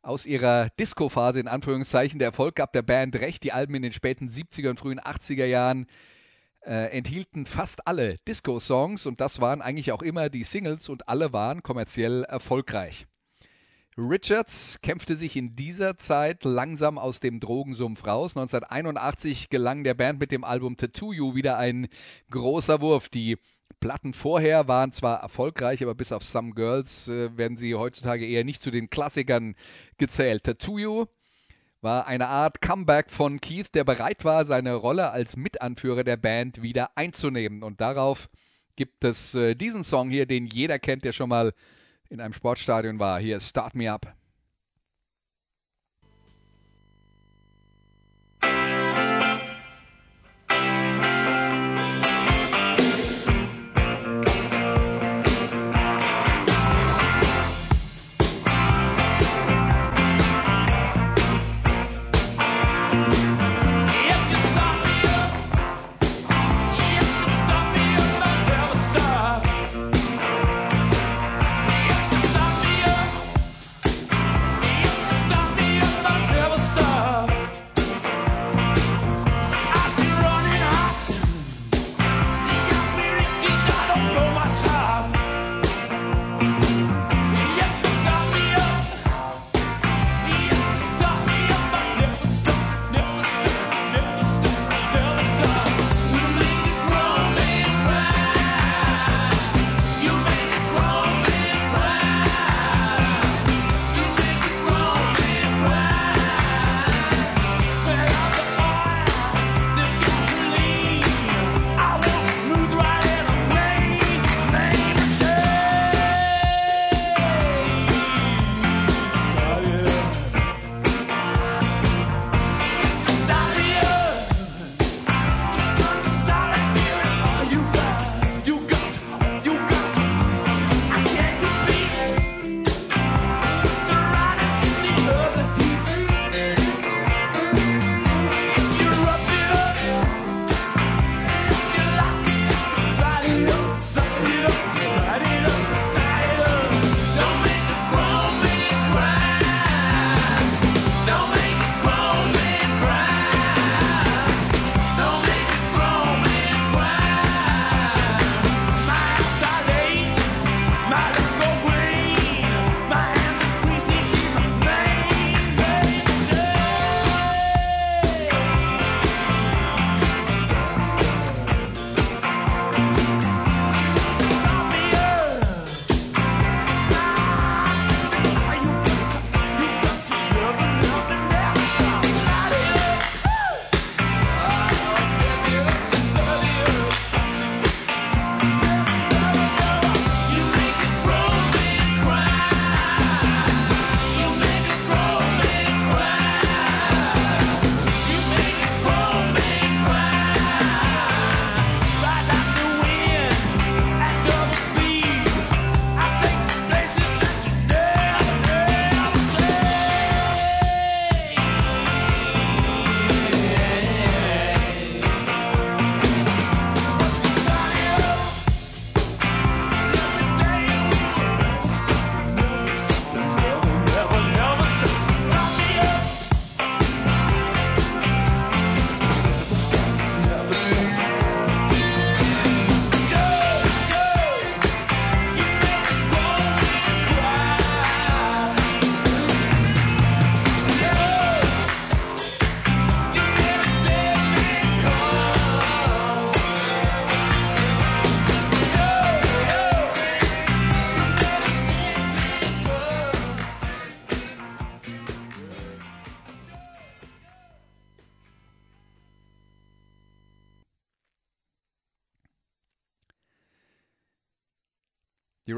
Aus 0.00 0.26
ihrer 0.26 0.68
Disco-Phase 0.78 1.40
in 1.40 1.48
Anführungszeichen. 1.48 2.20
Der 2.20 2.28
Erfolg 2.28 2.54
gab 2.54 2.72
der 2.72 2.82
Band 2.82 3.16
recht. 3.16 3.42
Die 3.42 3.52
Alben 3.52 3.74
in 3.74 3.82
den 3.82 3.92
späten 3.92 4.28
70er 4.28 4.70
und 4.70 4.78
frühen 4.78 5.00
80er 5.00 5.44
Jahren 5.44 5.86
äh, 6.64 6.96
enthielten 6.96 7.46
fast 7.46 7.88
alle 7.88 8.18
Disco-Songs 8.28 9.06
und 9.06 9.20
das 9.20 9.40
waren 9.40 9.60
eigentlich 9.60 9.90
auch 9.90 10.02
immer 10.02 10.28
die 10.28 10.44
Singles 10.44 10.88
und 10.88 11.08
alle 11.08 11.32
waren 11.32 11.62
kommerziell 11.62 12.22
erfolgreich. 12.24 13.06
Richards 13.96 14.80
kämpfte 14.82 15.16
sich 15.16 15.36
in 15.36 15.56
dieser 15.56 15.98
Zeit 15.98 16.44
langsam 16.44 16.98
aus 16.98 17.20
dem 17.20 17.40
Drogensumpf 17.40 18.06
raus. 18.06 18.36
1981 18.36 19.50
gelang 19.50 19.84
der 19.84 19.94
Band 19.94 20.20
mit 20.20 20.32
dem 20.32 20.44
Album 20.44 20.76
Tattoo 20.76 21.12
You 21.12 21.34
wieder 21.34 21.58
ein 21.58 21.88
großer 22.30 22.80
Wurf. 22.80 23.08
Die 23.08 23.38
Platten 23.84 24.14
vorher 24.14 24.66
waren 24.66 24.92
zwar 24.92 25.20
erfolgreich, 25.20 25.82
aber 25.82 25.94
bis 25.94 26.10
auf 26.10 26.22
Some 26.22 26.52
Girls 26.52 27.06
äh, 27.06 27.36
werden 27.36 27.58
sie 27.58 27.74
heutzutage 27.74 28.26
eher 28.26 28.42
nicht 28.42 28.62
zu 28.62 28.70
den 28.70 28.88
Klassikern 28.88 29.56
gezählt. 29.98 30.44
Tattoo 30.44 30.78
You 30.78 31.04
war 31.82 32.06
eine 32.06 32.28
Art 32.28 32.62
Comeback 32.62 33.10
von 33.10 33.42
Keith, 33.42 33.74
der 33.74 33.84
bereit 33.84 34.24
war, 34.24 34.46
seine 34.46 34.72
Rolle 34.72 35.10
als 35.10 35.36
Mitanführer 35.36 36.02
der 36.02 36.16
Band 36.16 36.62
wieder 36.62 36.96
einzunehmen. 36.96 37.62
Und 37.62 37.82
darauf 37.82 38.30
gibt 38.74 39.04
es 39.04 39.34
äh, 39.34 39.54
diesen 39.54 39.84
Song 39.84 40.08
hier, 40.08 40.24
den 40.24 40.46
jeder 40.46 40.78
kennt, 40.78 41.04
der 41.04 41.12
schon 41.12 41.28
mal 41.28 41.52
in 42.08 42.22
einem 42.22 42.32
Sportstadion 42.32 42.98
war. 42.98 43.20
Hier, 43.20 43.38
Start 43.38 43.74
Me 43.74 43.92
Up. 43.92 44.14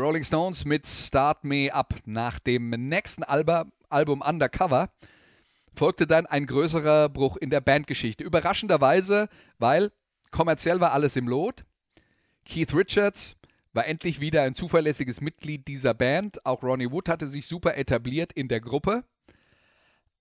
Rolling 0.07 0.23
Stones 0.23 0.65
mit 0.65 0.87
Start 0.87 1.43
Me 1.43 1.69
Up. 1.75 1.97
Nach 2.05 2.39
dem 2.39 2.71
nächsten 2.71 3.25
Alba, 3.25 3.67
Album 3.89 4.21
Undercover 4.21 4.89
folgte 5.75 6.07
dann 6.07 6.27
ein 6.27 6.47
größerer 6.47 7.09
Bruch 7.09 7.37
in 7.39 7.51
der 7.51 7.61
Bandgeschichte. 7.61 8.23
Überraschenderweise, 8.23 9.29
weil 9.59 9.91
kommerziell 10.31 10.79
war 10.79 10.93
alles 10.93 11.17
im 11.17 11.27
Lot. 11.27 11.65
Keith 12.45 12.73
Richards 12.73 13.37
war 13.73 13.89
endlich 13.89 14.21
wieder 14.21 14.43
ein 14.43 14.55
zuverlässiges 14.55 15.21
Mitglied 15.21 15.67
dieser 15.67 15.93
Band. 15.93 16.47
Auch 16.47 16.63
Ronnie 16.63 16.93
Wood 16.93 17.09
hatte 17.09 17.27
sich 17.27 17.49
super 17.49 17.77
etabliert 17.77 18.33
in 18.33 18.47
der 18.47 18.61
Gruppe. 18.61 19.03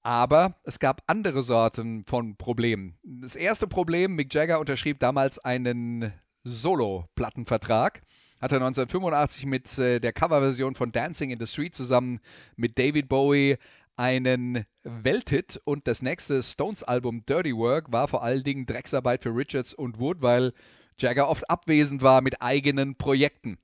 Aber 0.01 0.55
es 0.63 0.79
gab 0.79 1.03
andere 1.05 1.43
Sorten 1.43 2.05
von 2.07 2.38
Problemen. 2.38 2.97
Das 3.03 3.36
erste 3.36 3.67
Problem, 3.67 4.15
Mick 4.15 4.33
Jagger 4.33 4.59
unterschrieb 4.59 4.97
damals 4.97 5.38
einen 5.38 6.11
Solo-Plattenvertrag 6.43 8.01
hat 8.45 8.51
er 8.51 8.57
1985 8.57 9.47
mit 9.47 9.79
äh, 9.79 9.99
der 9.99 10.13
Coverversion 10.13 10.75
von 10.75 10.91
Dancing 10.91 11.31
in 11.31 11.39
the 11.39 11.47
Street 11.47 11.73
zusammen 11.73 12.19
mit 12.55 12.77
David 12.77 13.09
Bowie 13.09 13.57
einen 13.95 14.65
Welthit 14.83 15.59
und 15.63 15.87
das 15.87 16.03
nächste 16.03 16.43
Stones-Album 16.43 17.25
Dirty 17.25 17.55
Work 17.55 17.91
war 17.91 18.07
vor 18.07 18.21
allen 18.21 18.43
Dingen 18.43 18.67
Drecksarbeit 18.67 19.23
für 19.23 19.35
Richards 19.35 19.73
und 19.73 19.99
Wood, 19.99 20.21
weil 20.21 20.53
Jagger 20.99 21.27
oft 21.27 21.49
abwesend 21.49 22.03
war 22.03 22.21
mit 22.21 22.39
eigenen 22.39 22.95
Projekten. 22.95 23.57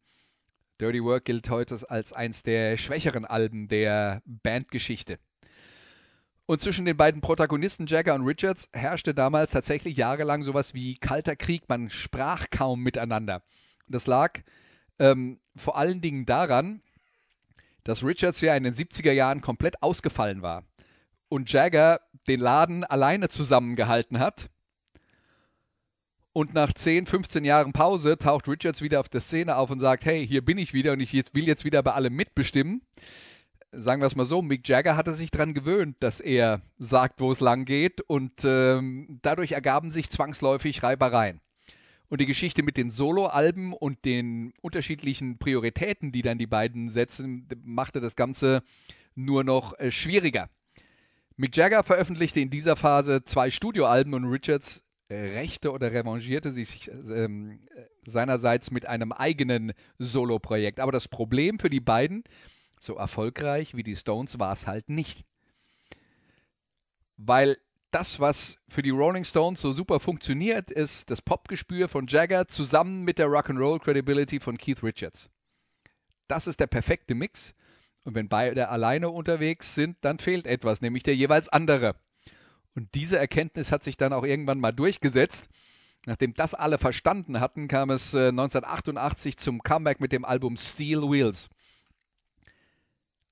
Dirty 0.79 1.03
Work 1.03 1.25
gilt 1.25 1.51
heute 1.51 1.77
als 1.87 2.11
eins 2.11 2.41
der 2.41 2.75
schwächeren 2.75 3.25
Alben 3.25 3.67
der 3.67 4.23
Bandgeschichte. 4.25 5.19
Und 6.47 6.59
zwischen 6.59 6.85
den 6.85 6.97
beiden 6.97 7.21
Protagonisten 7.21 7.85
Jagger 7.85 8.15
und 8.15 8.25
Richards 8.25 8.67
herrschte 8.73 9.13
damals 9.13 9.51
tatsächlich 9.51 9.95
jahrelang 9.95 10.41
sowas 10.41 10.73
wie 10.73 10.95
kalter 10.95 11.35
Krieg. 11.35 11.69
Man 11.69 11.91
sprach 11.91 12.47
kaum 12.49 12.81
miteinander. 12.81 13.43
Das 13.87 14.07
lag 14.07 14.39
ähm, 15.01 15.39
vor 15.55 15.77
allen 15.77 15.99
Dingen 15.99 16.25
daran, 16.25 16.81
dass 17.83 18.03
Richards 18.03 18.39
ja 18.41 18.55
in 18.55 18.63
den 18.63 18.75
70er 18.75 19.11
Jahren 19.11 19.41
komplett 19.41 19.81
ausgefallen 19.81 20.43
war 20.43 20.63
und 21.27 21.51
Jagger 21.51 21.99
den 22.27 22.39
Laden 22.39 22.83
alleine 22.83 23.27
zusammengehalten 23.27 24.19
hat. 24.19 24.49
Und 26.33 26.53
nach 26.53 26.71
10, 26.71 27.07
15 27.07 27.43
Jahren 27.43 27.73
Pause 27.73 28.17
taucht 28.17 28.47
Richards 28.47 28.81
wieder 28.81 28.99
auf 28.99 29.09
der 29.09 29.19
Szene 29.19 29.55
auf 29.55 29.69
und 29.69 29.79
sagt, 29.79 30.05
hey, 30.05 30.25
hier 30.25 30.45
bin 30.45 30.57
ich 30.57 30.73
wieder 30.73 30.93
und 30.93 31.01
ich 31.01 31.11
will 31.13 31.47
jetzt 31.47 31.65
wieder 31.65 31.83
bei 31.83 31.93
allem 31.93 32.15
mitbestimmen. 32.15 32.83
Sagen 33.73 34.01
wir 34.01 34.07
es 34.07 34.15
mal 34.15 34.25
so, 34.25 34.41
Mick 34.41 34.67
Jagger 34.67 34.95
hatte 34.95 35.13
sich 35.13 35.31
daran 35.31 35.53
gewöhnt, 35.53 35.97
dass 35.99 36.19
er 36.19 36.61
sagt, 36.77 37.19
wo 37.19 37.31
es 37.31 37.39
lang 37.39 37.65
geht 37.65 38.01
und 38.01 38.43
ähm, 38.43 39.19
dadurch 39.21 39.53
ergaben 39.53 39.89
sich 39.91 40.09
zwangsläufig 40.09 40.83
Reibereien. 40.83 41.41
Und 42.11 42.19
die 42.19 42.25
Geschichte 42.25 42.61
mit 42.61 42.75
den 42.75 42.91
Soloalben 42.91 43.71
und 43.71 44.03
den 44.03 44.51
unterschiedlichen 44.59 45.37
Prioritäten, 45.37 46.11
die 46.11 46.21
dann 46.21 46.37
die 46.37 46.45
beiden 46.45 46.89
setzen, 46.89 47.47
machte 47.63 48.01
das 48.01 48.17
Ganze 48.17 48.63
nur 49.15 49.45
noch 49.45 49.79
äh, 49.79 49.91
schwieriger. 49.91 50.49
Mick 51.37 51.55
Jagger 51.55 51.83
veröffentlichte 51.83 52.41
in 52.41 52.49
dieser 52.49 52.75
Phase 52.75 53.23
zwei 53.23 53.49
Studioalben 53.49 54.13
und 54.13 54.25
Richards 54.25 54.83
äh, 55.07 55.15
rächte 55.15 55.71
oder 55.71 55.93
revanchierte 55.93 56.51
sich 56.51 56.91
ähm, 56.91 57.61
seinerseits 58.05 58.71
mit 58.71 58.85
einem 58.87 59.13
eigenen 59.13 59.71
Soloprojekt. 59.97 60.81
Aber 60.81 60.91
das 60.91 61.07
Problem 61.07 61.59
für 61.59 61.69
die 61.69 61.79
beiden, 61.79 62.25
so 62.81 62.97
erfolgreich 62.97 63.73
wie 63.73 63.83
die 63.83 63.95
Stones, 63.95 64.37
war 64.37 64.51
es 64.51 64.67
halt 64.67 64.89
nicht. 64.89 65.23
Weil 67.15 67.55
das, 67.91 68.19
was 68.19 68.57
für 68.67 68.81
die 68.81 68.89
Rolling 68.89 69.25
Stones 69.25 69.61
so 69.61 69.71
super 69.71 69.99
funktioniert, 69.99 70.71
ist 70.71 71.09
das 71.09 71.21
Popgespür 71.21 71.89
von 71.89 72.07
Jagger 72.07 72.47
zusammen 72.47 73.03
mit 73.03 73.19
der 73.19 73.27
Rock'n'Roll 73.27 73.79
Credibility 73.79 74.39
von 74.39 74.57
Keith 74.57 74.81
Richards. 74.81 75.29
Das 76.27 76.47
ist 76.47 76.59
der 76.59 76.67
perfekte 76.67 77.13
Mix. 77.13 77.53
Und 78.03 78.15
wenn 78.15 78.29
beide 78.29 78.69
alleine 78.69 79.09
unterwegs 79.09 79.75
sind, 79.75 79.97
dann 80.01 80.17
fehlt 80.17 80.47
etwas, 80.47 80.81
nämlich 80.81 81.03
der 81.03 81.15
jeweils 81.15 81.49
andere. 81.49 81.95
Und 82.73 82.95
diese 82.95 83.19
Erkenntnis 83.19 83.71
hat 83.71 83.83
sich 83.83 83.97
dann 83.97 84.13
auch 84.13 84.23
irgendwann 84.23 84.59
mal 84.59 84.71
durchgesetzt. 84.71 85.49
Nachdem 86.05 86.33
das 86.33 86.53
alle 86.53 86.77
verstanden 86.79 87.39
hatten, 87.39 87.67
kam 87.67 87.91
es 87.91 88.13
äh, 88.13 88.29
1988 88.29 89.37
zum 89.37 89.61
Comeback 89.61 89.99
mit 89.99 90.11
dem 90.11 90.25
Album 90.25 90.57
Steel 90.57 91.01
Wheels. 91.01 91.49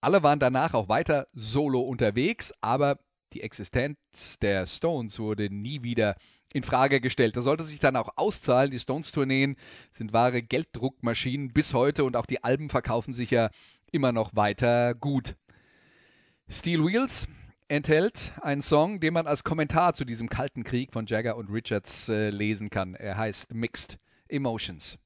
Alle 0.02 0.22
waren 0.22 0.40
danach 0.40 0.74
auch 0.74 0.88
weiter 0.88 1.28
solo 1.34 1.82
unterwegs, 1.82 2.54
aber 2.62 3.00
die 3.34 3.42
Existenz 3.42 3.98
der 4.42 4.66
Stones 4.66 5.20
wurde 5.20 5.50
nie 5.50 5.84
wieder 5.84 6.16
in 6.54 6.64
Frage 6.64 7.00
gestellt. 7.00 7.36
Das 7.36 7.44
sollte 7.44 7.64
sich 7.64 7.80
dann 7.80 7.96
auch 7.96 8.10
auszahlen. 8.16 8.72
Die 8.72 8.80
Stones-Tourneen 8.80 9.56
sind 9.92 10.14
wahre 10.14 10.42
Gelddruckmaschinen 10.42 11.54
bis 11.54 11.74
heute 11.74 12.04
und 12.04 12.16
auch 12.16 12.26
die 12.26 12.44
Alben 12.44 12.70
verkaufen 12.70 13.14
sich 13.14 13.32
ja 13.32 13.50
immer 13.92 14.12
noch 14.12 14.36
weiter 14.36 14.96
gut. 14.96 15.36
Steel 16.48 16.84
Wheels 16.84 17.28
enthält 17.68 18.32
einen 18.42 18.64
Song, 18.64 19.00
den 19.00 19.14
man 19.14 19.28
als 19.28 19.44
Kommentar 19.44 19.94
zu 19.94 20.06
diesem 20.06 20.30
kalten 20.30 20.64
Krieg 20.64 20.92
von 20.92 21.06
Jagger 21.06 21.38
und 21.38 21.50
Richards 21.50 22.10
äh, 22.10 22.30
lesen 22.30 22.72
kann. 22.72 22.96
Er 22.96 23.18
heißt 23.18 23.54
Mixed 23.54 24.00
Emotions. 24.28 24.98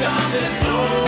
down 0.00 0.32
this 0.32 0.66
road. 0.66 1.03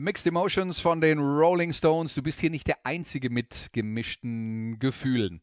Mixed 0.00 0.28
Emotions 0.28 0.78
von 0.78 1.00
den 1.00 1.18
Rolling 1.18 1.72
Stones. 1.72 2.14
Du 2.14 2.22
bist 2.22 2.40
hier 2.40 2.50
nicht 2.50 2.68
der 2.68 2.86
Einzige 2.86 3.30
mit 3.30 3.70
gemischten 3.72 4.78
Gefühlen. 4.78 5.40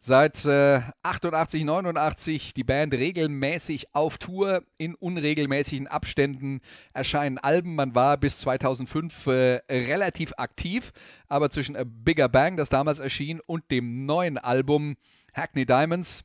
Seit 0.00 0.42
äh, 0.46 0.80
88, 1.02 1.64
89 1.64 2.54
die 2.54 2.64
Band 2.64 2.94
regelmäßig 2.94 3.94
auf 3.94 4.16
Tour 4.16 4.62
in 4.78 4.94
unregelmäßigen 4.94 5.86
Abständen 5.86 6.62
erscheinen 6.94 7.36
Alben. 7.36 7.74
Man 7.74 7.94
war 7.94 8.16
bis 8.16 8.38
2005 8.38 9.26
äh, 9.26 9.60
relativ 9.68 10.32
aktiv, 10.38 10.92
aber 11.26 11.50
zwischen 11.50 11.76
A 11.76 11.84
Bigger 11.84 12.30
Bang, 12.30 12.56
das 12.56 12.70
damals 12.70 13.00
erschien, 13.00 13.38
und 13.44 13.70
dem 13.70 14.06
neuen 14.06 14.38
Album 14.38 14.96
Hackney 15.34 15.66
Diamonds, 15.66 16.24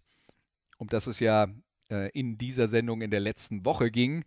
um 0.78 0.88
das 0.88 1.08
es 1.08 1.20
ja 1.20 1.48
äh, 1.92 2.10
in 2.18 2.38
dieser 2.38 2.70
Sendung 2.70 3.02
in 3.02 3.12
der 3.12 3.20
letzten 3.20 3.66
Woche 3.66 3.92
ging, 3.92 4.24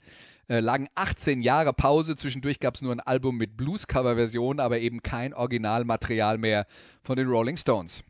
äh, 0.49 0.61
lagen 0.61 0.89
18 0.95 1.43
Jahre 1.43 1.73
Pause. 1.73 2.17
Zwischendurch 2.17 2.61
gab 2.61 2.75
es 2.75 2.83
nur 2.83 2.93
ein 2.93 3.01
Album 3.01 3.37
mit 3.37 3.57
Blues-Cover-Version, 3.57 4.61
aber 4.61 4.79
eben 4.81 5.03
kein 5.03 5.35
Originalmaterial 5.35 6.39
mehr 6.39 6.67
von 7.03 7.17
den 7.17 7.29
Rolling 7.29 7.57
Stones. 7.57 8.03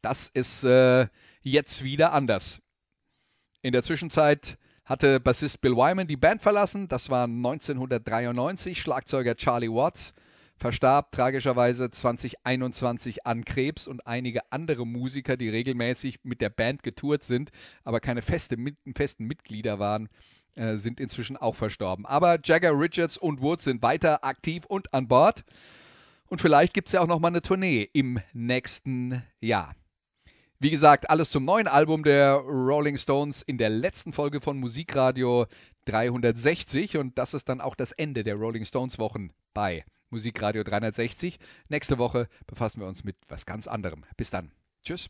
Das 0.00 0.30
ist 0.34 0.64
äh, 0.64 1.06
jetzt 1.42 1.82
wieder 1.82 2.12
anders. 2.12 2.60
In 3.62 3.72
der 3.72 3.82
Zwischenzeit 3.82 4.58
hatte 4.84 5.20
Bassist 5.20 5.60
Bill 5.60 5.76
Wyman 5.76 6.08
die 6.08 6.16
Band 6.16 6.42
verlassen. 6.42 6.88
Das 6.88 7.08
war 7.10 7.24
1993. 7.24 8.80
Schlagzeuger 8.80 9.36
Charlie 9.36 9.70
Watts 9.70 10.12
verstarb 10.62 11.10
tragischerweise 11.10 11.90
2021 11.90 13.26
an 13.26 13.44
Krebs 13.44 13.88
und 13.88 14.06
einige 14.06 14.40
andere 14.52 14.86
Musiker, 14.86 15.36
die 15.36 15.48
regelmäßig 15.48 16.20
mit 16.22 16.40
der 16.40 16.50
Band 16.50 16.84
getourt 16.84 17.24
sind, 17.24 17.50
aber 17.82 17.98
keine 18.00 18.22
feste, 18.22 18.56
mit, 18.56 18.76
festen 18.96 19.24
Mitglieder 19.24 19.80
waren, 19.80 20.08
äh, 20.54 20.76
sind 20.76 21.00
inzwischen 21.00 21.36
auch 21.36 21.56
verstorben. 21.56 22.06
Aber 22.06 22.38
Jagger, 22.42 22.78
Richards 22.78 23.16
und 23.16 23.40
Woods 23.40 23.64
sind 23.64 23.82
weiter 23.82 24.24
aktiv 24.24 24.64
und 24.66 24.92
an 24.92 25.08
Bord. 25.08 25.44
Und 26.26 26.40
vielleicht 26.40 26.74
gibt 26.74 26.88
es 26.88 26.92
ja 26.92 27.00
auch 27.00 27.06
noch 27.06 27.18
mal 27.18 27.28
eine 27.28 27.42
Tournee 27.42 27.88
im 27.92 28.20
nächsten 28.32 29.22
Jahr. 29.40 29.74
Wie 30.58 30.70
gesagt, 30.70 31.10
alles 31.10 31.30
zum 31.30 31.44
neuen 31.44 31.66
Album 31.66 32.04
der 32.04 32.34
Rolling 32.36 32.96
Stones 32.96 33.42
in 33.42 33.58
der 33.58 33.68
letzten 33.68 34.12
Folge 34.12 34.40
von 34.40 34.58
Musikradio 34.58 35.46
360 35.86 36.98
und 36.98 37.18
das 37.18 37.34
ist 37.34 37.48
dann 37.48 37.60
auch 37.60 37.74
das 37.74 37.92
Ende 37.92 38.22
der 38.22 38.36
Rolling 38.36 38.64
Stones 38.64 38.98
Wochen 38.98 39.30
bei 39.54 39.84
Musikradio 40.10 40.62
360. 40.62 41.38
Nächste 41.68 41.98
Woche 41.98 42.28
befassen 42.46 42.80
wir 42.80 42.86
uns 42.86 43.02
mit 43.02 43.16
was 43.28 43.44
ganz 43.44 43.66
anderem. 43.66 44.04
Bis 44.16 44.30
dann. 44.30 44.52
Tschüss. 44.84 45.08